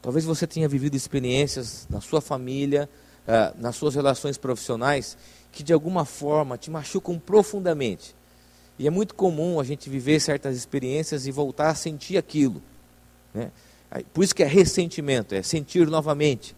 Talvez 0.00 0.24
você 0.24 0.46
tenha 0.46 0.66
vivido 0.66 0.94
experiências 0.96 1.86
na 1.90 2.00
sua 2.00 2.22
família, 2.22 2.88
ah, 3.26 3.52
nas 3.58 3.76
suas 3.76 3.94
relações 3.94 4.38
profissionais, 4.38 5.18
que 5.52 5.62
de 5.62 5.72
alguma 5.72 6.04
forma 6.04 6.56
te 6.56 6.70
machucam 6.70 7.18
profundamente. 7.18 8.14
E 8.78 8.86
é 8.86 8.90
muito 8.90 9.14
comum 9.14 9.58
a 9.58 9.64
gente 9.64 9.90
viver 9.90 10.20
certas 10.20 10.56
experiências 10.56 11.26
e 11.26 11.32
voltar 11.32 11.70
a 11.70 11.74
sentir 11.74 12.16
aquilo. 12.16 12.62
Né? 13.34 13.50
Por 14.12 14.22
isso 14.22 14.34
que 14.34 14.42
é 14.42 14.46
ressentimento, 14.46 15.34
é 15.34 15.42
sentir 15.42 15.86
novamente. 15.88 16.54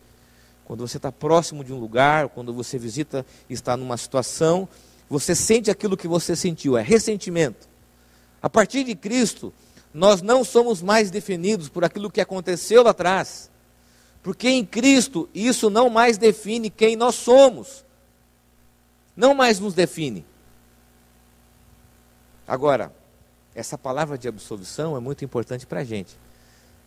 Quando 0.65 0.87
você 0.87 0.99
está 0.99 1.11
próximo 1.11 1.65
de 1.65 1.73
um 1.73 1.79
lugar, 1.79 2.29
quando 2.29 2.53
você 2.53 2.79
visita, 2.79 3.25
está 3.49 3.77
numa 3.77 3.97
situação, 3.97 4.69
você 5.09 5.35
sente 5.35 5.71
aquilo 5.71 5.97
que 5.97 6.07
você 6.07 6.37
sentiu, 6.37 6.77
é 6.77 6.83
ressentimento. 6.83 7.69
A 8.43 8.49
partir 8.51 8.85
de 8.85 8.95
Cristo, 8.95 9.53
nós 9.93 10.23
não 10.23 10.45
somos 10.45 10.83
mais 10.83 11.11
definidos 11.11 11.69
por 11.69 11.85
aquilo 11.85 12.11
que 12.11 12.21
aconteceu 12.21 12.83
lá 12.83 12.91
atrás. 12.91 13.51
Porque 14.23 14.49
em 14.49 14.65
Cristo 14.65 15.29
isso 15.35 15.71
não 15.71 15.89
mais 15.89 16.19
define 16.19 16.69
quem 16.69 16.95
nós 16.95 17.15
somos 17.15 17.85
não 19.21 19.35
mais 19.35 19.61
nos 19.61 19.75
define. 19.75 20.25
Agora, 22.49 22.91
essa 23.55 23.77
palavra 23.77 24.17
de 24.17 24.27
absolvição 24.27 24.97
é 24.97 25.01
muito 25.01 25.23
importante 25.27 25.67
para 25.67 25.81
a 25.81 25.85
gente, 25.85 26.17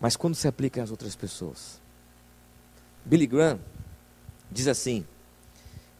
mas 0.01 0.17
quando 0.17 0.33
se 0.33 0.47
aplica 0.47 0.81
às 0.81 0.89
outras 0.89 1.15
pessoas? 1.15 1.79
Billy 3.05 3.27
Graham 3.27 3.59
diz 4.51 4.67
assim: 4.67 5.05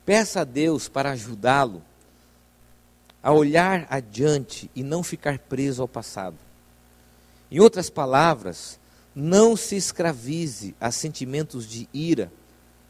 peça 0.03 0.41
a 0.41 0.43
Deus 0.43 0.89
para 0.89 1.11
ajudá-lo 1.11 1.83
a 3.21 3.31
olhar 3.31 3.85
adiante 3.87 4.71
e 4.75 4.81
não 4.81 5.03
ficar 5.03 5.37
preso 5.37 5.83
ao 5.83 5.87
passado. 5.87 6.37
Em 7.51 7.59
outras 7.59 7.91
palavras, 7.91 8.79
não 9.13 9.55
se 9.55 9.75
escravize 9.75 10.75
a 10.81 10.89
sentimentos 10.89 11.67
de 11.67 11.87
ira, 11.93 12.33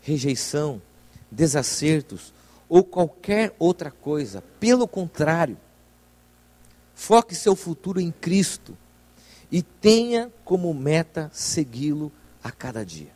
rejeição, 0.01 0.81
desacertos 1.29 2.33
ou 2.73 2.83
qualquer 2.83 3.55
outra 3.59 3.91
coisa. 3.91 4.43
Pelo 4.59 4.87
contrário, 4.87 5.59
foque 6.95 7.35
seu 7.35 7.55
futuro 7.55 8.01
em 8.01 8.09
Cristo 8.11 8.75
e 9.51 9.61
tenha 9.61 10.31
como 10.43 10.73
meta 10.73 11.29
segui-lo 11.31 12.11
a 12.43 12.49
cada 12.51 12.83
dia. 12.83 13.11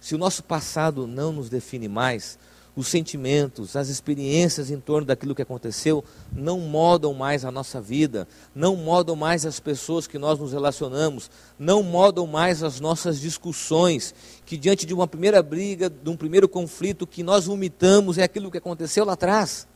Se 0.00 0.16
o 0.16 0.18
nosso 0.18 0.42
passado 0.42 1.06
não 1.06 1.32
nos 1.32 1.48
define 1.48 1.86
mais, 1.86 2.40
os 2.74 2.88
sentimentos, 2.88 3.76
as 3.76 3.88
experiências 3.88 4.70
em 4.70 4.80
torno 4.80 5.06
daquilo 5.06 5.34
que 5.34 5.42
aconteceu 5.42 6.02
não 6.32 6.58
modam 6.58 7.12
mais 7.12 7.44
a 7.44 7.50
nossa 7.50 7.80
vida, 7.80 8.26
não 8.54 8.74
modam 8.76 9.14
mais 9.14 9.44
as 9.44 9.60
pessoas 9.60 10.06
que 10.06 10.18
nós 10.18 10.38
nos 10.38 10.52
relacionamos, 10.52 11.30
não 11.58 11.82
modam 11.82 12.26
mais 12.26 12.62
as 12.62 12.80
nossas 12.80 13.20
discussões, 13.20 14.14
que 14.46 14.56
diante 14.56 14.86
de 14.86 14.94
uma 14.94 15.06
primeira 15.06 15.42
briga, 15.42 15.90
de 15.90 16.08
um 16.08 16.16
primeiro 16.16 16.48
conflito, 16.48 17.06
que 17.06 17.22
nós 17.22 17.44
vomitamos 17.44 18.16
é 18.16 18.22
aquilo 18.22 18.50
que 18.50 18.58
aconteceu 18.58 19.04
lá 19.04 19.12
atrás. 19.12 19.66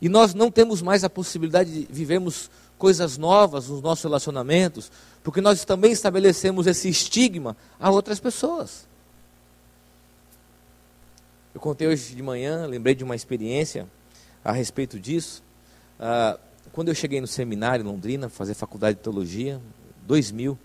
E 0.00 0.08
nós 0.08 0.34
não 0.34 0.50
temos 0.50 0.80
mais 0.82 1.02
a 1.02 1.10
possibilidade 1.10 1.70
de 1.70 1.92
vivermos 1.92 2.48
coisas 2.78 3.18
novas 3.18 3.68
nos 3.68 3.80
nossos 3.80 4.04
relacionamentos, 4.04 4.90
porque 5.22 5.40
nós 5.40 5.64
também 5.64 5.90
estabelecemos 5.90 6.66
esse 6.68 6.88
estigma 6.88 7.56
a 7.80 7.90
outras 7.90 8.20
pessoas. 8.20 8.93
Eu 11.54 11.60
contei 11.60 11.86
hoje 11.86 12.16
de 12.16 12.22
manhã, 12.22 12.66
lembrei 12.66 12.96
de 12.96 13.04
uma 13.04 13.14
experiência 13.14 13.86
a 14.44 14.50
respeito 14.50 14.98
disso. 14.98 15.40
Ah, 16.00 16.36
quando 16.72 16.88
eu 16.88 16.94
cheguei 16.96 17.20
no 17.20 17.28
seminário 17.28 17.84
em 17.84 17.86
Londrina, 17.86 18.28
fazer 18.28 18.54
faculdade 18.54 18.96
de 18.96 19.04
teologia, 19.04 19.60
2000, 20.04 20.58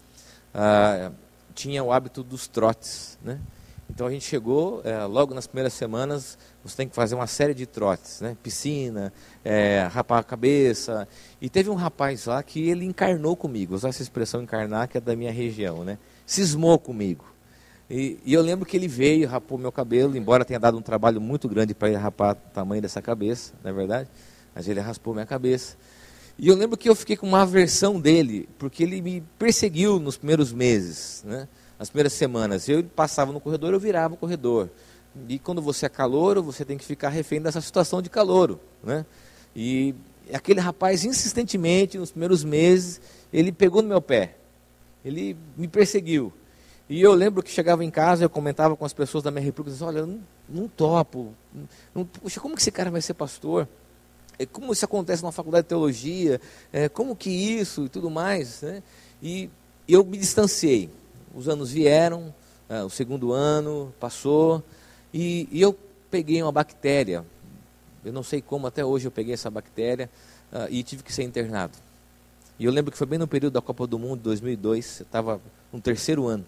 ah, 0.51 1.11
tinha 1.53 1.83
o 1.83 1.91
hábito 1.91 2.23
dos 2.23 2.47
trotes, 2.47 3.19
né? 3.23 3.39
Então 3.87 4.07
a 4.07 4.11
gente 4.11 4.25
chegou, 4.25 4.81
é, 4.83 5.03
logo 5.05 5.33
nas 5.33 5.45
primeiras 5.45 5.73
semanas, 5.73 6.37
você 6.63 6.77
tem 6.77 6.87
que 6.87 6.95
fazer 6.95 7.15
uma 7.15 7.27
série 7.27 7.53
de 7.53 7.65
trotes, 7.65 8.21
né? 8.21 8.35
Piscina, 8.41 9.13
é, 9.43 9.87
rapar 9.91 10.19
a 10.19 10.23
cabeça. 10.23 11.07
E 11.39 11.49
teve 11.49 11.69
um 11.69 11.75
rapaz 11.75 12.25
lá 12.25 12.41
que 12.41 12.67
ele 12.67 12.85
encarnou 12.85 13.35
comigo, 13.35 13.75
usar 13.75 13.89
essa 13.89 14.01
expressão 14.01 14.41
encarnar, 14.41 14.87
que 14.87 14.97
é 14.97 15.01
da 15.01 15.15
minha 15.15 15.31
região, 15.31 15.83
né? 15.83 15.99
Cismou 16.25 16.79
comigo. 16.79 17.25
E, 17.89 18.19
e, 18.23 18.33
eu 18.33 18.41
lembro 18.41 18.65
que 18.65 18.77
ele 18.77 18.87
veio, 18.87 19.27
rapou 19.27 19.57
meu 19.57 19.71
cabelo, 19.71 20.15
embora 20.15 20.45
tenha 20.45 20.59
dado 20.59 20.77
um 20.77 20.81
trabalho 20.81 21.19
muito 21.19 21.49
grande 21.49 21.73
para 21.73 21.87
ele 21.87 21.97
rapar 21.97 22.35
o 22.35 22.53
tamanho 22.53 22.81
dessa 22.81 23.01
cabeça, 23.01 23.53
não 23.63 23.71
é 23.71 23.73
verdade? 23.73 24.09
Mas 24.53 24.67
ele 24.67 24.79
raspou 24.79 25.13
minha 25.13 25.25
cabeça. 25.25 25.75
E 26.37 26.47
eu 26.47 26.55
lembro 26.55 26.77
que 26.77 26.87
eu 26.87 26.95
fiquei 26.95 27.17
com 27.17 27.27
uma 27.27 27.41
aversão 27.41 27.99
dele, 27.99 28.47
porque 28.59 28.83
ele 28.83 29.01
me 29.01 29.23
perseguiu 29.39 29.99
nos 29.99 30.17
primeiros 30.17 30.53
meses, 30.53 31.23
né? 31.25 31.47
nas 31.79 31.89
primeiras 31.89 32.13
semanas. 32.13 32.69
Eu 32.69 32.83
passava 32.83 33.31
no 33.31 33.39
corredor, 33.39 33.73
eu 33.73 33.79
virava 33.79 34.13
o 34.13 34.17
corredor. 34.17 34.69
E 35.27 35.39
quando 35.39 35.61
você 35.61 35.85
é 35.85 35.89
calouro, 35.89 36.43
você 36.43 36.63
tem 36.63 36.77
que 36.77 36.85
ficar 36.85 37.09
refém 37.09 37.41
dessa 37.41 37.59
situação 37.59 38.01
de 38.01 38.09
calouro. 38.09 38.59
Né? 38.83 39.05
E 39.55 39.95
aquele 40.31 40.59
rapaz, 40.59 41.03
insistentemente, 41.03 41.97
nos 41.97 42.11
primeiros 42.11 42.43
meses, 42.43 43.01
ele 43.33 43.51
pegou 43.51 43.81
no 43.81 43.89
meu 43.89 44.01
pé. 44.01 44.35
Ele 45.03 45.35
me 45.57 45.67
perseguiu. 45.67 46.31
E 46.89 47.01
eu 47.01 47.13
lembro 47.13 47.43
que 47.43 47.51
chegava 47.51 47.85
em 47.85 47.91
casa, 47.91 48.25
eu 48.25 48.29
comentava 48.29 48.75
com 48.75 48.83
as 48.83 48.93
pessoas 48.93 49.23
da 49.23 49.29
minha 49.29 49.43
república, 49.43 49.85
olha, 49.85 50.07
não, 50.07 50.19
não 50.49 50.67
topo, 50.67 51.35
não, 51.93 52.03
puxa, 52.03 52.39
como 52.39 52.55
que 52.55 52.61
esse 52.61 52.71
cara 52.71 52.89
vai 52.89 52.99
ser 52.99 53.13
pastor? 53.13 53.67
É, 54.39 54.45
como 54.45 54.73
isso 54.73 54.85
acontece 54.85 55.21
na 55.21 55.31
faculdade 55.31 55.65
de 55.65 55.69
teologia? 55.69 56.41
É, 56.73 56.89
como 56.89 57.15
que 57.15 57.29
isso 57.29 57.85
e 57.85 57.89
tudo 57.89 58.09
mais? 58.09 58.63
Né? 58.63 58.81
E 59.21 59.51
eu 59.87 60.03
me 60.03 60.17
distanciei. 60.17 60.89
Os 61.35 61.47
anos 61.47 61.69
vieram, 61.69 62.33
é, 62.67 62.81
o 62.81 62.89
segundo 62.89 63.33
ano 63.33 63.93
passou, 63.99 64.63
e, 65.13 65.47
e, 65.51 65.61
eu 65.61 65.77
peguei 66.09 66.41
uma 66.41 66.51
bactéria. 66.51 67.23
Eu 68.03 68.11
não 68.11 68.23
sei 68.23 68.41
como, 68.41 68.65
até 68.65 68.83
hoje 68.83 69.05
eu 69.05 69.11
peguei 69.11 69.33
essa 69.33 69.49
bactéria 69.49 70.09
uh, 70.51 70.67
e 70.71 70.81
tive 70.81 71.03
que 71.03 71.13
ser 71.13 71.23
internado. 71.23 71.77
E 72.57 72.65
eu 72.65 72.71
lembro 72.71 72.91
que 72.91 72.97
foi 72.97 73.05
bem 73.05 73.19
no 73.19 73.27
período 73.27 73.53
da 73.53 73.61
Copa 73.61 73.85
do 73.85 73.99
Mundo, 73.99 74.21
2002, 74.21 75.01
eu 75.01 75.03
estava 75.03 75.41
no 75.71 75.81
terceiro 75.81 76.27
ano. 76.27 76.45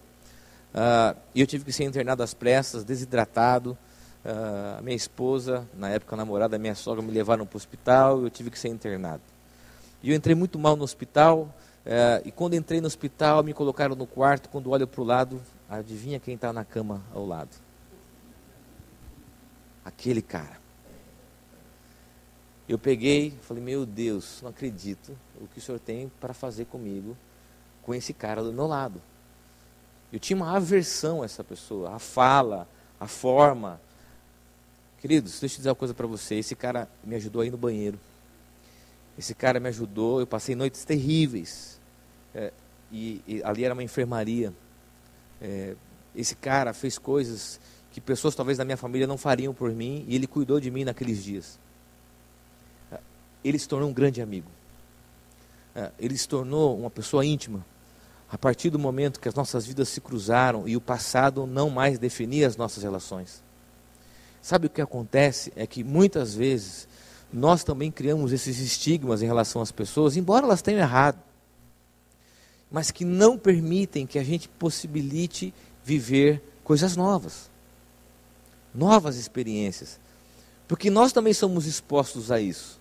Uh, 0.74 1.20
e 1.36 1.42
eu 1.42 1.48
tive 1.48 1.66
que 1.66 1.74
ser 1.74 1.84
internado 1.84 2.24
às 2.24 2.34
pressas, 2.34 2.84
desidratado. 2.84 3.78
Uh, 4.24 4.82
minha 4.82 4.96
esposa, 4.96 5.68
na 5.74 5.90
época 5.90 6.16
namorada, 6.16 6.58
minha 6.58 6.76
sogra 6.76 7.02
me 7.02 7.12
levaram 7.12 7.46
para 7.46 7.56
o 7.56 7.58
hospital 7.58 8.22
e 8.22 8.24
eu 8.24 8.30
tive 8.30 8.50
que 8.50 8.58
ser 8.58 8.70
internado. 8.70 9.24
E 10.02 10.12
eu 10.12 10.16
entrei 10.16 10.36
muito 10.36 10.58
mal 10.58 10.76
no 10.76 10.84
hospital. 10.84 11.54
Uh, 11.86 12.26
e 12.26 12.32
quando 12.32 12.54
entrei 12.54 12.80
no 12.80 12.88
hospital, 12.88 13.44
me 13.44 13.54
colocaram 13.54 13.96
no 13.96 14.08
quarto. 14.08 14.50
Quando 14.50 14.70
olho 14.70 14.88
para 14.88 15.02
o 15.02 15.04
lado, 15.04 15.42
adivinha 15.70 16.20
quem 16.20 16.36
está 16.36 16.54
na 16.54 16.64
cama 16.64 17.02
ao 17.14 17.26
lado? 17.26 17.50
Aquele 19.84 20.22
cara. 20.22 20.62
Eu 22.70 22.80
peguei, 22.80 23.38
falei: 23.42 23.62
Meu 23.62 23.86
Deus, 23.86 24.40
não 24.42 24.50
acredito 24.50 25.18
o 25.42 25.48
que 25.48 25.58
o 25.58 25.62
senhor 25.62 25.80
tem 25.80 26.10
para 26.22 26.34
fazer 26.34 26.66
comigo, 26.66 27.18
com 27.82 27.94
esse 27.94 28.14
cara 28.14 28.42
do 28.42 28.54
meu 28.54 28.68
lado. 28.68 29.02
Eu 30.12 30.20
tinha 30.20 30.36
uma 30.36 30.56
aversão 30.56 31.22
a 31.22 31.26
essa 31.26 31.44
pessoa, 31.44 31.96
a 31.96 32.00
fala, 32.00 32.68
a 33.00 33.08
forma. 33.08 33.80
Queridos, 35.00 35.40
deixa 35.40 35.56
eu 35.56 35.58
dizer 35.58 35.70
uma 35.70 35.76
coisa 35.76 35.94
para 35.94 36.06
você. 36.06 36.36
Esse 36.36 36.56
cara 36.56 36.90
me 37.04 37.16
ajudou 37.16 37.42
aí 37.42 37.50
no 37.50 37.58
banheiro. 37.58 37.98
Esse 39.18 39.34
cara 39.34 39.60
me 39.60 39.70
ajudou. 39.70 40.20
Eu 40.20 40.28
passei 40.28 40.54
noites 40.54 40.84
terríveis. 40.84 41.80
É, 42.36 42.52
e, 42.92 43.22
e, 43.26 43.44
ali 43.44 43.64
era 43.64 43.74
uma 43.74 43.84
enfermaria. 43.84 44.54
É, 45.42 45.76
esse 46.14 46.36
cara 46.36 46.74
fez 46.74 46.98
coisas 46.98 47.60
que 47.92 48.02
pessoas 48.02 48.36
talvez 48.36 48.58
da 48.58 48.66
minha 48.66 48.78
família 48.78 49.08
não 49.08 49.18
fariam 49.18 49.54
por 49.54 49.72
mim. 49.72 50.04
E 50.10 50.16
ele 50.16 50.28
cuidou 50.28 50.60
de 50.60 50.70
mim 50.70 50.84
naqueles 50.84 51.24
dias. 51.24 51.58
É, 52.92 53.00
ele 53.46 53.58
se 53.58 53.68
tornou 53.68 53.90
um 53.90 53.94
grande 53.94 54.22
amigo. 54.22 54.52
É, 55.74 55.90
ele 55.98 56.18
se 56.18 56.28
tornou 56.28 56.78
uma 56.78 56.90
pessoa 56.90 57.26
íntima 57.26 57.66
a 58.32 58.38
partir 58.38 58.70
do 58.70 58.80
momento 58.80 59.20
que 59.20 59.28
as 59.28 59.36
nossas 59.36 59.68
vidas 59.68 59.90
se 59.90 60.00
cruzaram 60.00 60.66
e 60.66 60.78
o 60.78 60.82
passado 60.82 61.46
não 61.46 61.70
mais 61.70 62.00
definia 62.00 62.48
as 62.48 62.56
nossas 62.56 62.82
relações. 62.82 63.44
Sabe 64.42 64.68
o 64.68 64.70
que 64.70 64.82
acontece? 64.82 65.52
É 65.54 65.68
que 65.68 65.84
muitas 65.84 66.34
vezes 66.34 66.88
nós 67.32 67.62
também 67.62 67.92
criamos 67.92 68.32
esses 68.32 68.60
estigmas 68.60 69.22
em 69.22 69.26
relação 69.26 69.62
às 69.62 69.72
pessoas, 69.72 70.16
embora 70.16 70.46
elas 70.46 70.62
tenham 70.62 70.80
errado, 70.80 71.20
mas 72.72 72.90
que 72.90 73.04
não 73.04 73.38
permitem 73.38 74.08
que 74.08 74.18
a 74.18 74.24
gente 74.24 74.48
possibilite 74.48 75.54
viver 75.84 76.42
coisas 76.64 76.96
novas, 76.96 77.50
novas 78.74 79.18
experiências, 79.18 80.00
porque 80.70 80.90
nós 80.90 81.12
também 81.12 81.34
somos 81.34 81.66
expostos 81.66 82.32
a 82.32 82.40
isso. 82.40 82.80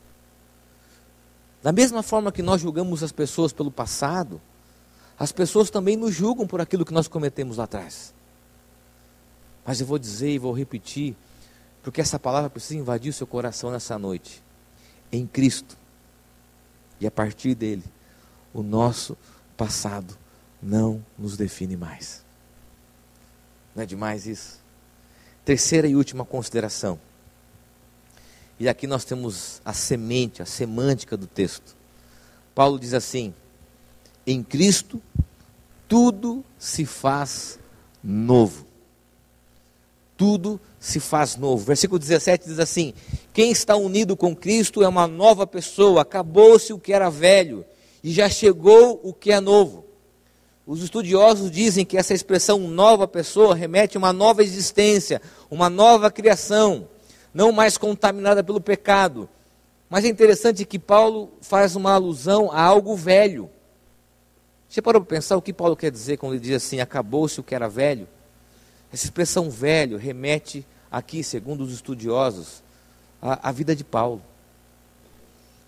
Da 1.61 1.73
mesma 1.73 2.05
forma 2.05 2.31
que 2.31 2.41
nós 2.41 2.61
julgamos 2.61 3.03
as 3.03 3.11
pessoas 3.11 3.53
pelo 3.53 3.71
passado, 3.71 4.41
as 5.21 5.33
pessoas 5.33 5.69
também 5.69 5.99
nos 5.99 6.15
julgam 6.15 6.47
por 6.47 6.63
aquilo 6.63 6.83
que 6.83 6.95
nós 6.95 7.07
cometemos 7.07 7.59
lá 7.59 7.65
atrás. 7.65 8.15
Mas 9.67 9.79
eu 9.79 9.87
vou 9.87 9.99
dizer 9.99 10.31
e 10.31 10.39
vou 10.39 10.51
repetir, 10.51 11.15
porque 11.83 12.01
essa 12.01 12.19
palavra 12.19 12.49
precisa 12.49 12.81
invadir 12.81 13.11
o 13.11 13.13
seu 13.13 13.27
coração 13.27 13.71
nessa 13.71 13.99
noite. 13.99 14.43
Em 15.13 15.27
Cristo. 15.27 15.77
E 16.99 17.07
a 17.07 17.11
partir 17.11 17.55
dele, 17.55 17.85
o 18.55 18.63
nosso 18.63 19.15
passado 19.59 20.17
não 20.63 21.05
nos 21.19 21.37
define 21.37 21.77
mais. 21.77 22.25
Não 23.77 23.83
é 23.83 23.87
demais 23.87 24.27
isso? 24.27 24.59
Terceira 25.45 25.87
e 25.87 25.95
última 25.95 26.25
consideração. 26.25 26.99
E 28.59 28.71
aqui 28.71 28.87
nós 28.87 29.05
temos 29.05 29.61
a 29.67 29.75
semente, 29.75 30.41
a 30.41 30.47
semântica 30.47 31.15
do 31.15 31.27
texto. 31.27 31.77
Paulo 32.55 32.79
diz 32.79 32.95
assim: 32.95 33.35
em 34.27 34.43
Cristo, 34.43 35.03
tudo 35.91 36.45
se 36.57 36.87
faz 36.87 37.59
novo. 38.01 38.65
Tudo 40.17 40.61
se 40.79 41.01
faz 41.01 41.35
novo. 41.35 41.65
Versículo 41.65 41.99
17 41.99 42.47
diz 42.47 42.61
assim: 42.61 42.95
Quem 43.33 43.51
está 43.51 43.75
unido 43.75 44.17
com 44.17 44.37
Cristo 44.37 44.85
é 44.85 44.89
uma 44.89 45.09
nova 45.09 45.49
pessoa, 45.49 46.03
acabou-se 46.03 46.73
o 46.73 46.79
que 46.79 46.93
era 46.93 47.11
velho 47.11 47.65
e 48.05 48.13
já 48.13 48.29
chegou 48.29 49.01
o 49.03 49.13
que 49.13 49.33
é 49.33 49.41
novo. 49.41 49.85
Os 50.65 50.81
estudiosos 50.81 51.51
dizem 51.51 51.85
que 51.85 51.99
essa 51.99 52.15
expressão 52.15 52.61
nova 52.61 53.09
pessoa 53.09 53.57
remete 53.57 53.97
a 53.97 53.99
uma 53.99 54.13
nova 54.13 54.45
existência, 54.45 55.21
uma 55.51 55.69
nova 55.69 56.09
criação, 56.09 56.87
não 57.35 57.51
mais 57.51 57.77
contaminada 57.77 58.45
pelo 58.45 58.61
pecado. 58.61 59.29
Mas 59.89 60.05
é 60.05 60.09
interessante 60.09 60.65
que 60.65 60.79
Paulo 60.79 61.33
faz 61.41 61.75
uma 61.75 61.93
alusão 61.93 62.49
a 62.53 62.63
algo 62.63 62.95
velho. 62.95 63.51
Você 64.71 64.81
parou 64.81 65.03
para 65.03 65.17
pensar 65.17 65.37
o 65.37 65.43
que 65.43 65.53
Paulo 65.53 65.75
quer 65.75 65.91
dizer 65.91 66.17
quando 66.17 66.35
ele 66.35 66.45
diz 66.45 66.55
assim: 66.55 66.79
acabou-se 66.79 67.41
o 67.41 67.43
que 67.43 67.57
era 67.57 67.69
velho? 67.69 68.07
Essa 68.93 69.05
expressão 69.05 69.51
velho 69.51 69.99
remete 69.99 70.65
aqui, 70.89 71.25
segundo 71.25 71.65
os 71.65 71.73
estudiosos, 71.73 72.63
à, 73.21 73.49
à 73.49 73.53
vida 73.53 73.75
de 73.75 73.83
Paulo. 73.83 74.23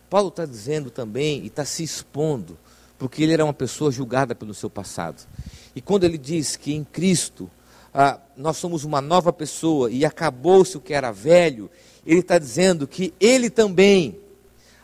Paulo 0.08 0.28
está 0.28 0.46
dizendo 0.46 0.88
também 0.88 1.42
e 1.42 1.48
está 1.48 1.64
se 1.64 1.82
expondo, 1.82 2.56
porque 2.96 3.24
ele 3.24 3.32
era 3.32 3.44
uma 3.44 3.52
pessoa 3.52 3.90
julgada 3.90 4.36
pelo 4.36 4.54
seu 4.54 4.70
passado. 4.70 5.26
E 5.74 5.80
quando 5.80 6.04
ele 6.04 6.18
diz 6.18 6.54
que 6.54 6.72
em 6.72 6.84
Cristo 6.84 7.50
ah, 7.92 8.20
nós 8.36 8.56
somos 8.56 8.84
uma 8.84 9.00
nova 9.00 9.32
pessoa 9.32 9.90
e 9.90 10.04
acabou-se 10.04 10.76
o 10.76 10.80
que 10.80 10.94
era 10.94 11.10
velho, 11.10 11.68
ele 12.06 12.20
está 12.20 12.38
dizendo 12.38 12.86
que 12.86 13.12
ele 13.18 13.50
também 13.50 14.21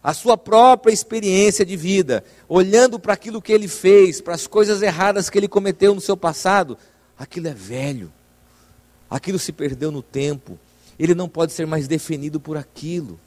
a 0.08 0.14
sua 0.14 0.38
própria 0.38 0.90
experiência 0.90 1.66
de 1.66 1.76
vida, 1.76 2.24
olhando 2.48 2.98
para 2.98 3.12
aquilo 3.12 3.42
que 3.42 3.52
ele 3.52 3.68
fez, 3.68 4.22
para 4.22 4.34
as 4.34 4.46
coisas 4.46 4.80
erradas 4.80 5.28
que 5.28 5.36
ele 5.36 5.46
cometeu 5.46 5.94
no 5.94 6.00
seu 6.00 6.16
passado, 6.16 6.78
aquilo 7.18 7.46
é 7.46 7.52
velho, 7.52 8.10
aquilo 9.10 9.38
se 9.38 9.52
perdeu 9.52 9.90
no 9.92 10.02
tempo, 10.02 10.58
ele 10.98 11.14
não 11.14 11.28
pode 11.28 11.52
ser 11.52 11.66
mais 11.66 11.86
definido 11.86 12.40
por 12.40 12.56
aquilo, 12.56 13.20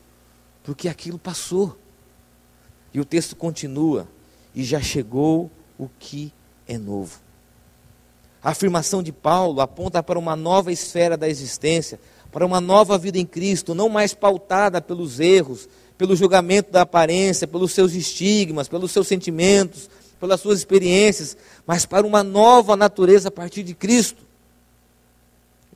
porque 0.63 0.89
aquilo 0.89 1.19
passou. 1.19 1.77
E 2.91 2.99
o 2.99 3.05
texto 3.05 3.35
continua: 3.35 4.07
e 4.55 4.63
já 4.63 4.81
chegou 4.81 5.51
o 5.77 5.87
que 5.99 6.33
é 6.67 6.79
novo. 6.79 7.19
A 8.41 8.49
afirmação 8.49 9.03
de 9.03 9.11
Paulo 9.11 9.61
aponta 9.61 10.01
para 10.01 10.17
uma 10.17 10.35
nova 10.35 10.71
esfera 10.71 11.15
da 11.15 11.29
existência, 11.29 11.99
para 12.31 12.43
uma 12.43 12.59
nova 12.59 12.97
vida 12.97 13.19
em 13.19 13.25
Cristo, 13.25 13.75
não 13.75 13.87
mais 13.87 14.15
pautada 14.15 14.81
pelos 14.81 15.19
erros, 15.19 15.69
pelo 16.01 16.15
julgamento 16.15 16.71
da 16.71 16.81
aparência, 16.81 17.45
pelos 17.45 17.73
seus 17.73 17.93
estigmas, 17.93 18.67
pelos 18.67 18.91
seus 18.91 19.07
sentimentos, 19.07 19.87
pelas 20.19 20.41
suas 20.41 20.57
experiências, 20.57 21.37
mas 21.63 21.85
para 21.85 22.07
uma 22.07 22.23
nova 22.23 22.75
natureza 22.75 23.27
a 23.27 23.31
partir 23.31 23.61
de 23.61 23.75
Cristo. 23.75 24.23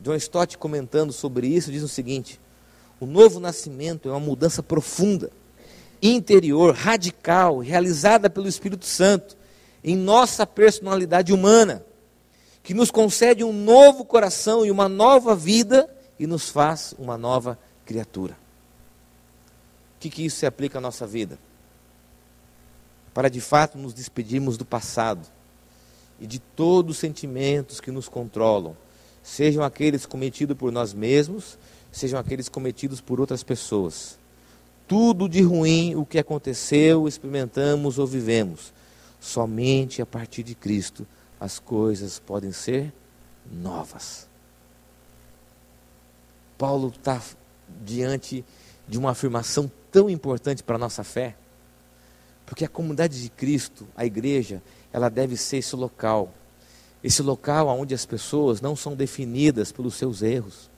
John 0.01 0.15
Stott, 0.15 0.57
comentando 0.57 1.13
sobre 1.13 1.45
isso, 1.45 1.71
diz 1.71 1.83
o 1.83 1.87
seguinte: 1.87 2.39
o 2.99 3.05
novo 3.05 3.39
nascimento 3.39 4.09
é 4.09 4.11
uma 4.11 4.19
mudança 4.19 4.63
profunda, 4.63 5.29
interior, 6.01 6.73
radical, 6.73 7.59
realizada 7.59 8.27
pelo 8.27 8.47
Espírito 8.47 8.87
Santo 8.87 9.37
em 9.83 9.95
nossa 9.95 10.43
personalidade 10.47 11.33
humana, 11.33 11.85
que 12.63 12.73
nos 12.73 12.89
concede 12.89 13.43
um 13.43 13.53
novo 13.53 14.03
coração 14.03 14.65
e 14.65 14.71
uma 14.71 14.89
nova 14.89 15.35
vida 15.35 15.87
e 16.17 16.25
nos 16.25 16.49
faz 16.49 16.95
uma 16.97 17.15
nova 17.15 17.59
criatura. 17.85 18.44
Que, 20.05 20.09
que 20.09 20.25
isso 20.25 20.37
se 20.37 20.45
aplica 20.45 20.77
à 20.77 20.81
nossa 20.81 21.07
vida? 21.07 21.39
Para 23.11 23.27
de 23.27 23.41
fato 23.41 23.75
nos 23.75 23.91
despedirmos 23.91 24.55
do 24.55 24.63
passado 24.63 25.25
e 26.19 26.27
de 26.27 26.37
todos 26.37 26.95
os 26.95 26.99
sentimentos 26.99 27.81
que 27.81 27.89
nos 27.89 28.07
controlam, 28.07 28.77
sejam 29.23 29.63
aqueles 29.63 30.05
cometidos 30.05 30.55
por 30.55 30.71
nós 30.71 30.93
mesmos, 30.93 31.57
sejam 31.91 32.19
aqueles 32.19 32.47
cometidos 32.47 33.01
por 33.01 33.19
outras 33.19 33.41
pessoas. 33.41 34.19
Tudo 34.87 35.27
de 35.27 35.41
ruim 35.41 35.95
o 35.95 36.05
que 36.05 36.19
aconteceu, 36.19 37.07
experimentamos 37.07 37.97
ou 37.97 38.05
vivemos 38.05 38.71
Somente 39.19 40.03
a 40.03 40.05
partir 40.05 40.43
de 40.43 40.53
Cristo 40.53 41.07
as 41.39 41.57
coisas 41.57 42.19
podem 42.19 42.51
ser 42.51 42.93
novas. 43.51 44.27
Paulo 46.59 46.93
está 46.95 47.19
diante 47.83 48.45
de 48.87 48.99
uma 48.99 49.11
afirmação 49.11 49.71
tão 49.95 50.09
importante 50.09 50.61
para 50.61 50.75
a 50.75 50.77
nossa 50.77 51.05
fé, 51.05 51.37
porque 52.45 52.65
a 52.65 52.67
comunidade 52.67 53.23
de 53.23 53.29
Cristo, 53.29 53.87
a 53.95 54.05
igreja, 54.05 54.61
ela 54.91 55.07
deve 55.07 55.37
ser 55.37 55.59
esse 55.59 55.73
local, 55.73 56.33
esse 57.01 57.21
local 57.21 57.69
onde 57.69 57.95
as 57.95 58.05
pessoas 58.05 58.59
não 58.59 58.75
são 58.75 58.93
definidas 58.93 59.71
pelos 59.71 59.95
seus 59.95 60.21
erros, 60.21 60.69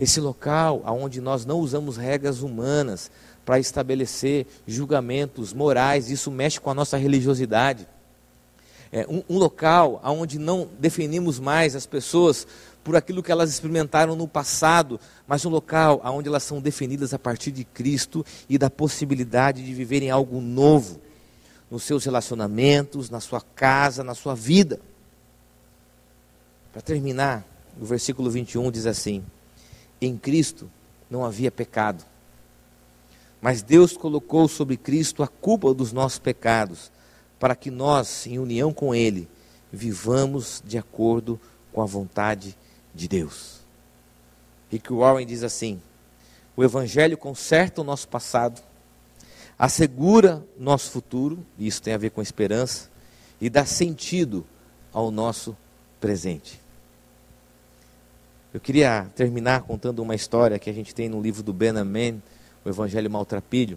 esse 0.00 0.18
local 0.18 0.82
onde 0.84 1.20
nós 1.20 1.46
não 1.46 1.60
usamos 1.60 1.96
regras 1.96 2.42
humanas, 2.42 3.08
para 3.44 3.60
estabelecer 3.60 4.48
julgamentos 4.66 5.52
morais, 5.52 6.10
isso 6.10 6.28
mexe 6.28 6.58
com 6.58 6.70
a 6.70 6.74
nossa 6.74 6.96
religiosidade. 6.96 7.86
É 8.90 9.06
um, 9.08 9.22
um 9.28 9.38
local 9.38 10.00
onde 10.02 10.40
não 10.40 10.68
definimos 10.80 11.38
mais 11.38 11.76
as 11.76 11.86
pessoas 11.86 12.48
por 12.84 12.94
aquilo 12.94 13.22
que 13.22 13.32
elas 13.32 13.50
experimentaram 13.50 14.14
no 14.14 14.28
passado, 14.28 15.00
mas 15.26 15.44
um 15.44 15.48
local 15.48 16.00
onde 16.04 16.28
elas 16.28 16.42
são 16.42 16.60
definidas 16.60 17.14
a 17.14 17.18
partir 17.18 17.50
de 17.50 17.64
Cristo 17.64 18.24
e 18.48 18.58
da 18.58 18.70
possibilidade 18.70 19.64
de 19.64 19.74
viverem 19.74 20.10
algo 20.10 20.40
novo 20.40 21.00
nos 21.70 21.82
seus 21.82 22.04
relacionamentos, 22.04 23.10
na 23.10 23.20
sua 23.20 23.40
casa, 23.40 24.04
na 24.04 24.14
sua 24.14 24.34
vida. 24.34 24.78
Para 26.72 26.82
terminar, 26.82 27.44
o 27.80 27.84
versículo 27.84 28.30
21 28.30 28.70
diz 28.70 28.86
assim: 28.86 29.24
Em 30.00 30.16
Cristo 30.16 30.70
não 31.10 31.24
havia 31.24 31.50
pecado 31.50 32.04
mas 33.44 33.60
Deus 33.60 33.94
colocou 33.94 34.48
sobre 34.48 34.74
Cristo 34.74 35.22
a 35.22 35.28
culpa 35.28 35.74
dos 35.74 35.92
nossos 35.92 36.18
pecados, 36.18 36.90
para 37.38 37.54
que 37.54 37.70
nós, 37.70 38.26
em 38.26 38.38
união 38.38 38.72
com 38.72 38.94
Ele, 38.94 39.28
vivamos 39.70 40.62
de 40.66 40.78
acordo 40.78 41.38
com 41.70 41.82
a 41.82 41.84
vontade 41.84 42.56
de 42.56 42.56
Deus. 42.94 43.60
Rick 44.70 44.92
Warren 44.92 45.26
diz 45.26 45.42
assim: 45.42 45.80
o 46.56 46.62
Evangelho 46.62 47.18
conserta 47.18 47.80
o 47.80 47.84
nosso 47.84 48.06
passado, 48.08 48.62
assegura 49.58 50.44
nosso 50.58 50.90
futuro, 50.90 51.44
e 51.58 51.66
isso 51.66 51.82
tem 51.82 51.92
a 51.94 51.98
ver 51.98 52.10
com 52.10 52.22
esperança, 52.22 52.88
e 53.40 53.50
dá 53.50 53.64
sentido 53.64 54.46
ao 54.92 55.10
nosso 55.10 55.56
presente. 56.00 56.60
Eu 58.52 58.60
queria 58.60 59.10
terminar 59.16 59.62
contando 59.62 59.98
uma 60.00 60.14
história 60.14 60.60
que 60.60 60.70
a 60.70 60.72
gente 60.72 60.94
tem 60.94 61.08
no 61.08 61.20
livro 61.20 61.42
do 61.42 61.52
Ben 61.52 61.76
Amen, 61.76 62.22
o 62.64 62.68
Evangelho 62.68 63.10
Maltrapilho. 63.10 63.76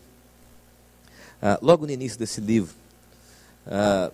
Ah, 1.42 1.58
logo 1.64 1.88
no 1.88 1.92
início 1.92 2.20
desse 2.20 2.40
livro, 2.40 2.76
ah, 3.66 4.12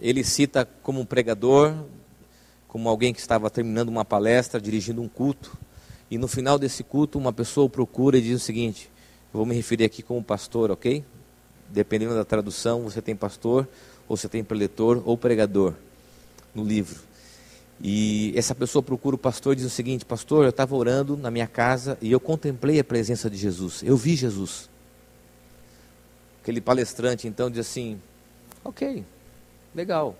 ele 0.00 0.22
cita 0.22 0.64
como 0.84 1.00
um 1.00 1.04
pregador, 1.04 1.74
como 2.72 2.88
alguém 2.88 3.12
que 3.12 3.20
estava 3.20 3.50
terminando 3.50 3.90
uma 3.90 4.02
palestra, 4.02 4.58
dirigindo 4.58 5.02
um 5.02 5.08
culto, 5.08 5.58
e 6.10 6.16
no 6.16 6.26
final 6.26 6.58
desse 6.58 6.82
culto, 6.82 7.18
uma 7.18 7.30
pessoa 7.30 7.68
procura 7.68 8.16
e 8.16 8.22
diz 8.22 8.40
o 8.40 8.42
seguinte: 8.42 8.90
eu 9.26 9.36
vou 9.36 9.44
me 9.44 9.54
referir 9.54 9.84
aqui 9.84 10.02
como 10.02 10.24
pastor, 10.24 10.70
ok? 10.70 11.04
Dependendo 11.68 12.14
da 12.14 12.24
tradução, 12.24 12.80
você 12.84 13.02
tem 13.02 13.14
pastor, 13.14 13.68
ou 14.08 14.16
você 14.16 14.26
tem 14.26 14.42
preletor 14.42 15.02
ou 15.04 15.18
pregador 15.18 15.74
no 16.54 16.64
livro. 16.64 16.98
E 17.78 18.32
essa 18.34 18.54
pessoa 18.54 18.82
procura 18.82 19.16
o 19.16 19.18
pastor 19.18 19.52
e 19.52 19.56
diz 19.56 19.66
o 19.66 19.70
seguinte: 19.70 20.06
Pastor, 20.06 20.44
eu 20.44 20.50
estava 20.50 20.74
orando 20.74 21.14
na 21.14 21.30
minha 21.30 21.46
casa 21.46 21.98
e 22.00 22.10
eu 22.10 22.18
contemplei 22.18 22.80
a 22.80 22.84
presença 22.84 23.28
de 23.28 23.36
Jesus. 23.36 23.82
Eu 23.82 23.98
vi 23.98 24.16
Jesus. 24.16 24.70
Aquele 26.40 26.62
palestrante 26.62 27.28
então 27.28 27.50
diz 27.50 27.66
assim: 27.66 28.00
Ok, 28.64 29.04
legal. 29.74 30.16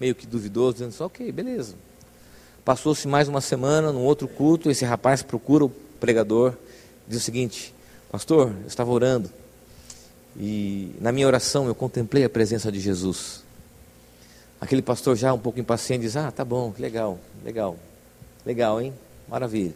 Meio 0.00 0.14
que 0.14 0.26
duvidoso, 0.26 0.72
dizendo 0.72 0.88
assim: 0.88 1.04
Ok, 1.04 1.30
beleza. 1.30 1.74
Passou-se 2.64 3.06
mais 3.06 3.28
uma 3.28 3.40
semana, 3.40 3.92
num 3.92 4.02
outro 4.02 4.26
culto, 4.26 4.70
esse 4.70 4.84
rapaz 4.84 5.22
procura 5.22 5.66
o 5.66 5.68
pregador, 5.68 6.54
diz 7.06 7.18
o 7.20 7.24
seguinte: 7.24 7.74
Pastor, 8.10 8.52
eu 8.62 8.66
estava 8.66 8.90
orando 8.90 9.30
e 10.36 10.92
na 11.00 11.12
minha 11.12 11.26
oração 11.26 11.66
eu 11.66 11.74
contemplei 11.74 12.24
a 12.24 12.30
presença 12.30 12.70
de 12.70 12.80
Jesus. 12.80 13.42
Aquele 14.60 14.82
pastor 14.82 15.16
já 15.16 15.32
um 15.32 15.38
pouco 15.38 15.60
impaciente 15.60 16.02
diz: 16.02 16.16
Ah, 16.16 16.30
tá 16.30 16.44
bom, 16.44 16.72
legal, 16.78 17.18
legal, 17.44 17.76
legal, 18.44 18.80
hein? 18.80 18.92
Maravilha. 19.28 19.74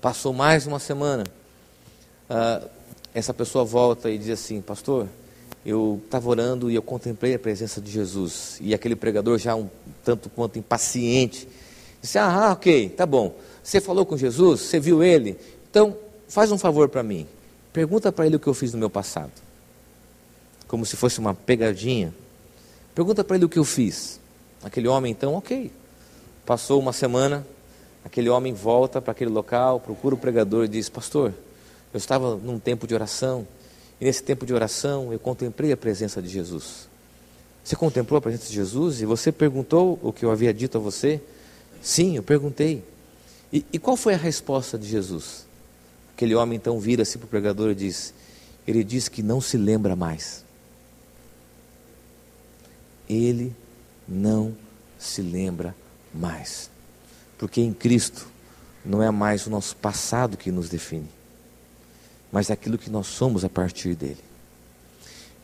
Passou 0.00 0.32
mais 0.32 0.66
uma 0.66 0.78
semana. 0.78 1.24
Ah, 2.28 2.62
essa 3.12 3.34
pessoa 3.34 3.64
volta 3.64 4.10
e 4.10 4.18
diz 4.18 4.30
assim: 4.30 4.60
Pastor, 4.60 5.08
eu 5.64 6.00
estava 6.04 6.28
orando 6.28 6.70
e 6.70 6.74
eu 6.74 6.82
contemplei 6.82 7.34
a 7.34 7.38
presença 7.38 7.80
de 7.80 7.90
Jesus. 7.90 8.58
E 8.60 8.74
aquele 8.74 8.96
pregador, 8.96 9.38
já 9.38 9.54
um 9.54 9.68
tanto 10.04 10.30
quanto 10.30 10.58
impaciente, 10.58 11.46
disse: 12.00 12.18
Ah, 12.18 12.52
ok, 12.52 12.88
tá 12.90 13.04
bom. 13.04 13.34
Você 13.62 13.80
falou 13.80 14.06
com 14.06 14.16
Jesus? 14.16 14.60
Você 14.60 14.80
viu 14.80 15.02
ele? 15.02 15.36
Então, 15.70 15.96
faz 16.28 16.50
um 16.50 16.58
favor 16.58 16.88
para 16.88 17.02
mim. 17.02 17.26
Pergunta 17.72 18.10
para 18.10 18.26
ele 18.26 18.36
o 18.36 18.40
que 18.40 18.46
eu 18.46 18.54
fiz 18.54 18.72
no 18.72 18.78
meu 18.78 18.90
passado. 18.90 19.32
Como 20.66 20.86
se 20.86 20.96
fosse 20.96 21.18
uma 21.18 21.34
pegadinha. 21.34 22.14
Pergunta 22.94 23.22
para 23.22 23.36
ele 23.36 23.44
o 23.44 23.48
que 23.48 23.58
eu 23.58 23.64
fiz. 23.64 24.18
Aquele 24.62 24.88
homem, 24.88 25.12
então, 25.12 25.34
ok. 25.34 25.70
Passou 26.44 26.80
uma 26.80 26.92
semana, 26.92 27.46
aquele 28.04 28.28
homem 28.28 28.52
volta 28.52 29.00
para 29.00 29.12
aquele 29.12 29.30
local, 29.30 29.78
procura 29.78 30.14
o 30.14 30.18
pregador 30.18 30.64
e 30.64 30.68
diz: 30.68 30.88
Pastor, 30.88 31.34
eu 31.92 31.98
estava 31.98 32.36
num 32.36 32.58
tempo 32.58 32.86
de 32.86 32.94
oração, 32.94 33.46
e 34.00 34.04
nesse 34.04 34.22
tempo 34.22 34.46
de 34.46 34.54
oração 34.54 35.12
eu 35.12 35.18
contemplei 35.18 35.72
a 35.72 35.76
presença 35.76 36.22
de 36.22 36.28
Jesus. 36.28 36.88
Você 37.62 37.76
contemplou 37.76 38.18
a 38.18 38.22
presença 38.22 38.48
de 38.48 38.54
Jesus 38.54 39.02
e 39.02 39.06
você 39.06 39.30
perguntou 39.30 39.98
o 40.02 40.12
que 40.12 40.24
eu 40.24 40.30
havia 40.30 40.52
dito 40.54 40.78
a 40.78 40.80
você? 40.80 41.20
Sim, 41.82 42.16
eu 42.16 42.22
perguntei. 42.22 42.82
E, 43.52 43.64
e 43.72 43.78
qual 43.78 43.96
foi 43.96 44.14
a 44.14 44.18
resposta 44.18 44.78
de 44.78 44.88
Jesus? 44.88 45.46
Aquele 46.14 46.34
homem 46.34 46.56
então 46.56 46.78
vira-se 46.78 47.18
para 47.18 47.26
o 47.26 47.28
pregador 47.28 47.70
e 47.70 47.74
diz: 47.74 48.14
Ele 48.66 48.82
diz 48.82 49.08
que 49.08 49.22
não 49.22 49.40
se 49.40 49.56
lembra 49.56 49.94
mais 49.94 50.44
ele 53.10 53.54
não 54.06 54.56
se 54.98 55.20
lembra 55.20 55.74
mais. 56.14 56.70
Porque 57.36 57.60
em 57.60 57.72
Cristo 57.72 58.28
não 58.84 59.02
é 59.02 59.10
mais 59.10 59.46
o 59.46 59.50
nosso 59.50 59.74
passado 59.76 60.36
que 60.36 60.52
nos 60.52 60.68
define, 60.68 61.08
mas 62.32 62.50
aquilo 62.50 62.78
que 62.78 62.90
nós 62.90 63.06
somos 63.06 63.44
a 63.44 63.48
partir 63.48 63.94
dele. 63.94 64.18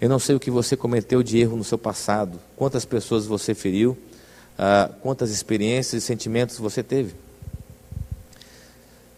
Eu 0.01 0.09
não 0.09 0.18
sei 0.18 0.37
o 0.37 0.40
que 0.40 0.51
você 0.51 0.77
cometeu 0.77 1.22
de 1.22 1.38
erro 1.38 1.57
no 1.57 1.64
seu 1.64 1.79
passado, 1.79 2.38
quantas 2.57 2.85
pessoas 2.85 3.27
você 3.27 3.55
feriu, 3.55 3.92
uh, 3.92 4.92
quantas 5.01 5.31
experiências 5.31 6.03
e 6.03 6.07
sentimentos 6.07 6.59
você 6.59 6.83
teve. 6.83 7.14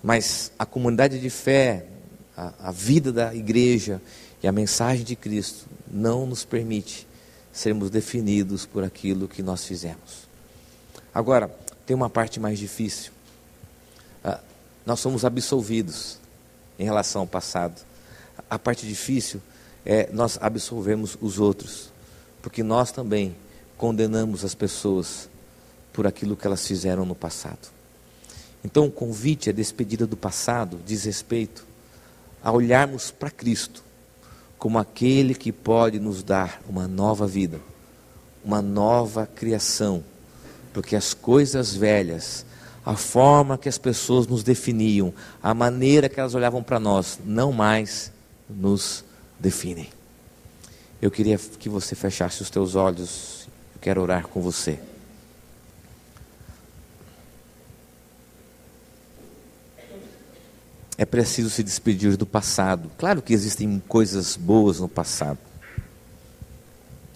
Mas 0.03 0.53
a 0.59 0.65
comunidade 0.65 1.19
de 1.21 1.29
fé, 1.29 1.87
a, 2.37 2.69
a 2.69 2.71
vida 2.71 3.13
da 3.13 3.35
igreja, 3.35 4.01
E 4.41 4.47
a 4.47 4.53
mensagem 4.53 5.05
de 5.05 5.17
Cristo 5.17 5.67
não 5.91 6.25
nos 6.25 6.45
permite 6.45 7.09
sermos 7.53 7.91
definidos 7.91 8.65
por 8.65 8.85
aquilo 8.85 9.27
que 9.27 9.43
nós 9.43 9.65
fizemos. 9.65 10.29
Agora, 11.13 11.51
tem 11.85 11.97
uma 11.97 12.09
parte 12.09 12.39
mais 12.39 12.57
difícil. 12.57 13.11
Ah, 14.23 14.41
nós 14.87 15.01
somos 15.01 15.25
absolvidos 15.25 16.19
em 16.79 16.85
relação 16.85 17.23
ao 17.23 17.27
passado. 17.27 17.81
A 18.49 18.59
parte 18.59 18.87
difícil 18.87 19.41
é 19.85 20.09
nós 20.13 20.39
absolvermos 20.41 21.17
os 21.21 21.39
outros, 21.39 21.91
porque 22.43 22.63
nós 22.63 22.93
também 22.93 23.35
condenamos 23.77 24.45
as 24.45 24.55
pessoas 24.55 25.29
por 25.93 26.07
aquilo 26.07 26.37
que 26.37 26.47
elas 26.47 26.67
fizeram 26.67 27.05
no 27.05 27.15
passado. 27.15 27.69
Então, 28.65 28.87
o 28.87 28.91
convite, 28.91 29.51
a 29.51 29.53
despedida 29.53 30.07
do 30.07 30.17
passado, 30.17 30.81
diz 30.85 31.05
respeito 31.05 31.67
a 32.43 32.53
olharmos 32.53 33.11
para 33.11 33.31
Cristo 33.31 33.83
como 34.59 34.79
aquele 34.79 35.35
que 35.35 35.53
pode 35.53 36.01
nos 36.01 36.23
dar 36.23 36.61
uma 36.69 36.89
nova 36.89 37.27
vida, 37.27 37.61
uma 38.45 38.61
nova 38.61 39.27
criação, 39.27 40.03
porque 40.73 40.97
as 40.97 41.15
coisas 41.15 41.75
velhas, 41.75 42.45
a 42.89 42.97
forma 42.97 43.59
que 43.59 43.69
as 43.69 43.77
pessoas 43.77 44.27
nos 44.27 44.43
definiam, 44.43 45.13
a 45.43 45.53
maneira 45.53 46.09
que 46.09 46.19
elas 46.19 46.35
olhavam 46.35 46.63
para 46.63 46.81
nós, 46.81 47.19
não 47.23 47.53
mais 47.53 48.11
nos 48.49 49.05
definem. 49.39 49.91
Eu 51.01 51.11
queria 51.11 51.37
que 51.37 51.69
você 51.69 51.95
fechasse 51.95 52.41
os 52.41 52.49
teus 52.49 52.75
olhos, 52.75 53.47
eu 53.75 53.81
quero 53.83 54.01
orar 54.01 54.27
com 54.27 54.41
você. 54.41 54.79
é 60.97 61.05
preciso 61.05 61.49
se 61.49 61.63
despedir 61.63 62.17
do 62.17 62.27
passado. 62.27 62.91
Claro 62.99 63.23
que 63.23 63.33
existem 63.33 63.81
coisas 63.87 64.35
boas 64.35 64.81
no 64.81 64.89
passado. 64.89 65.39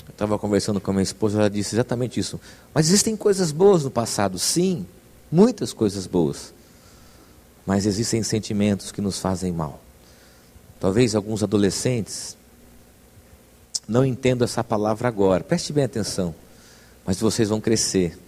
Eu 0.06 0.12
estava 0.12 0.38
conversando 0.38 0.80
com 0.80 0.90
a 0.90 0.94
minha 0.94 1.02
esposa, 1.02 1.38
ela 1.38 1.50
disse 1.50 1.74
exatamente 1.74 2.20
isso. 2.20 2.38
Mas 2.72 2.86
existem 2.86 3.16
coisas 3.16 3.50
boas 3.50 3.82
no 3.82 3.90
passado, 3.90 4.38
sim, 4.38 4.86
muitas 5.32 5.72
coisas 5.72 6.06
boas. 6.06 6.52
Mas 7.64 7.86
existem 7.86 8.22
sentimentos 8.22 8.92
que 8.92 9.00
nos 9.00 9.18
fazem 9.18 9.50
mal. 9.50 9.80
Talvez 10.78 11.14
alguns 11.14 11.42
adolescentes 11.42 12.36
não 13.88 14.04
entendam 14.04 14.44
essa 14.44 14.62
palavra 14.62 15.08
agora. 15.08 15.42
Preste 15.42 15.72
bem 15.72 15.84
atenção. 15.84 16.34
Mas 17.06 17.18
vocês 17.18 17.48
vão 17.48 17.60
crescer. 17.60 18.18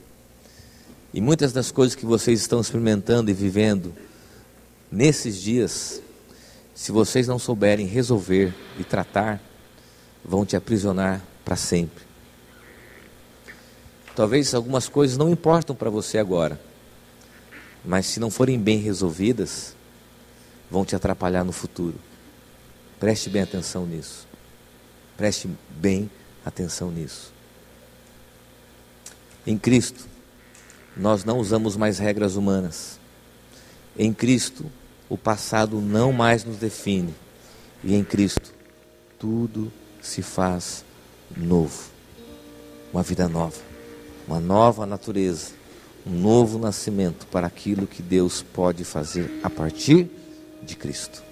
E 1.12 1.20
muitas 1.20 1.52
das 1.52 1.70
coisas 1.70 1.94
que 1.94 2.06
vocês 2.06 2.40
estão 2.40 2.60
experimentando 2.60 3.30
e 3.30 3.34
vivendo 3.34 3.94
nesses 4.90 5.40
dias, 5.40 6.00
se 6.74 6.90
vocês 6.90 7.28
não 7.28 7.38
souberem 7.38 7.86
resolver 7.86 8.54
e 8.78 8.84
tratar, 8.84 9.40
vão 10.24 10.44
te 10.46 10.56
aprisionar 10.56 11.22
para 11.44 11.56
sempre. 11.56 12.02
Talvez 14.16 14.54
algumas 14.54 14.88
coisas 14.88 15.16
não 15.16 15.28
importam 15.28 15.74
para 15.74 15.90
você 15.90 16.18
agora, 16.18 16.60
mas 17.84 18.06
se 18.06 18.18
não 18.18 18.30
forem 18.30 18.58
bem 18.58 18.78
resolvidas, 18.78 19.76
vão 20.70 20.84
te 20.84 20.96
atrapalhar 20.96 21.44
no 21.44 21.52
futuro. 21.52 21.98
Preste 22.98 23.28
bem 23.28 23.42
atenção 23.42 23.86
nisso. 23.86 24.26
Preste 25.16 25.48
bem 25.70 26.10
atenção 26.44 26.90
nisso. 26.90 27.32
Em 29.46 29.58
Cristo, 29.58 30.06
nós 30.96 31.24
não 31.24 31.38
usamos 31.38 31.76
mais 31.76 31.98
regras 31.98 32.36
humanas. 32.36 32.98
Em 33.98 34.12
Cristo, 34.12 34.64
o 35.08 35.18
passado 35.18 35.80
não 35.80 36.12
mais 36.12 36.44
nos 36.44 36.56
define. 36.56 37.14
E 37.82 37.94
em 37.94 38.02
Cristo, 38.02 38.52
tudo 39.18 39.70
se 40.00 40.22
faz 40.22 40.84
novo. 41.36 41.90
Uma 42.92 43.02
vida 43.02 43.28
nova, 43.28 43.60
uma 44.26 44.40
nova 44.40 44.86
natureza, 44.86 45.52
um 46.06 46.12
novo 46.12 46.58
nascimento 46.58 47.26
para 47.26 47.46
aquilo 47.46 47.86
que 47.86 48.02
Deus 48.02 48.42
pode 48.42 48.84
fazer 48.84 49.40
a 49.42 49.50
partir 49.50 50.08
de 50.62 50.76
Cristo. 50.76 51.22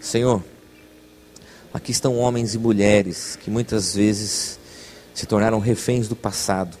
Senhor, 0.00 0.42
aqui 1.72 1.92
estão 1.92 2.18
homens 2.18 2.54
e 2.54 2.58
mulheres 2.58 3.36
que 3.36 3.50
muitas 3.50 3.94
vezes 3.94 4.58
se 5.14 5.26
tornaram 5.26 5.58
reféns 5.58 6.08
do 6.08 6.16
passado, 6.16 6.76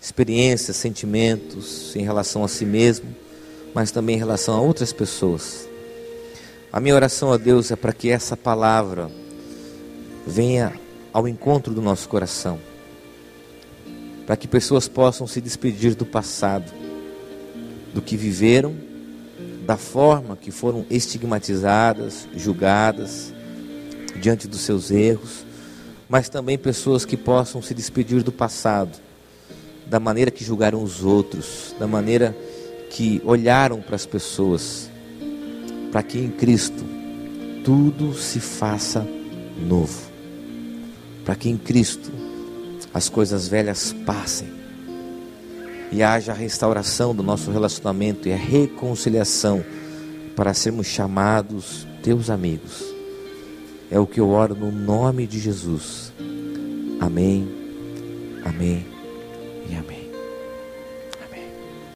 experiências, 0.00 0.76
sentimentos 0.76 1.94
em 1.96 2.02
relação 2.02 2.44
a 2.44 2.48
si 2.48 2.64
mesmo 2.64 3.14
mas 3.74 3.90
também 3.90 4.16
em 4.16 4.18
relação 4.18 4.56
a 4.56 4.60
outras 4.60 4.92
pessoas. 4.92 5.68
A 6.72 6.80
minha 6.80 6.94
oração 6.94 7.32
a 7.32 7.36
Deus 7.36 7.70
é 7.70 7.76
para 7.76 7.92
que 7.92 8.10
essa 8.10 8.36
palavra 8.36 9.10
venha 10.26 10.72
ao 11.12 11.26
encontro 11.26 11.74
do 11.74 11.82
nosso 11.82 12.08
coração, 12.08 12.58
para 14.30 14.36
que 14.36 14.46
pessoas 14.46 14.86
possam 14.86 15.26
se 15.26 15.40
despedir 15.40 15.96
do 15.96 16.06
passado, 16.06 16.72
do 17.92 18.00
que 18.00 18.16
viveram, 18.16 18.76
da 19.66 19.76
forma 19.76 20.36
que 20.36 20.52
foram 20.52 20.86
estigmatizadas, 20.88 22.28
julgadas 22.36 23.34
diante 24.20 24.46
dos 24.46 24.60
seus 24.60 24.92
erros, 24.92 25.44
mas 26.08 26.28
também 26.28 26.56
pessoas 26.56 27.04
que 27.04 27.16
possam 27.16 27.60
se 27.60 27.74
despedir 27.74 28.22
do 28.22 28.30
passado, 28.30 29.00
da 29.84 29.98
maneira 29.98 30.30
que 30.30 30.44
julgaram 30.44 30.80
os 30.80 31.02
outros, 31.02 31.74
da 31.76 31.88
maneira 31.88 32.32
que 32.88 33.20
olharam 33.24 33.82
para 33.82 33.96
as 33.96 34.06
pessoas, 34.06 34.88
para 35.90 36.04
que 36.04 36.18
em 36.18 36.30
Cristo 36.30 36.84
tudo 37.64 38.14
se 38.14 38.38
faça 38.38 39.04
novo, 39.60 40.08
para 41.24 41.34
que 41.34 41.50
em 41.50 41.56
Cristo 41.56 42.19
as 42.92 43.08
coisas 43.08 43.48
velhas 43.48 43.92
passem 44.04 44.48
e 45.92 46.02
haja 46.02 46.32
a 46.32 46.34
restauração 46.34 47.14
do 47.14 47.22
nosso 47.22 47.50
relacionamento 47.50 48.28
e 48.28 48.32
a 48.32 48.36
reconciliação 48.36 49.64
para 50.36 50.54
sermos 50.54 50.86
chamados 50.86 51.86
teus 52.02 52.30
amigos. 52.30 52.84
É 53.90 53.98
o 53.98 54.06
que 54.06 54.20
eu 54.20 54.30
oro 54.30 54.54
no 54.54 54.70
nome 54.70 55.26
de 55.26 55.38
Jesus. 55.38 56.12
Amém, 57.00 57.48
amém 58.44 58.86
e 59.68 59.74
amém. 59.74 59.99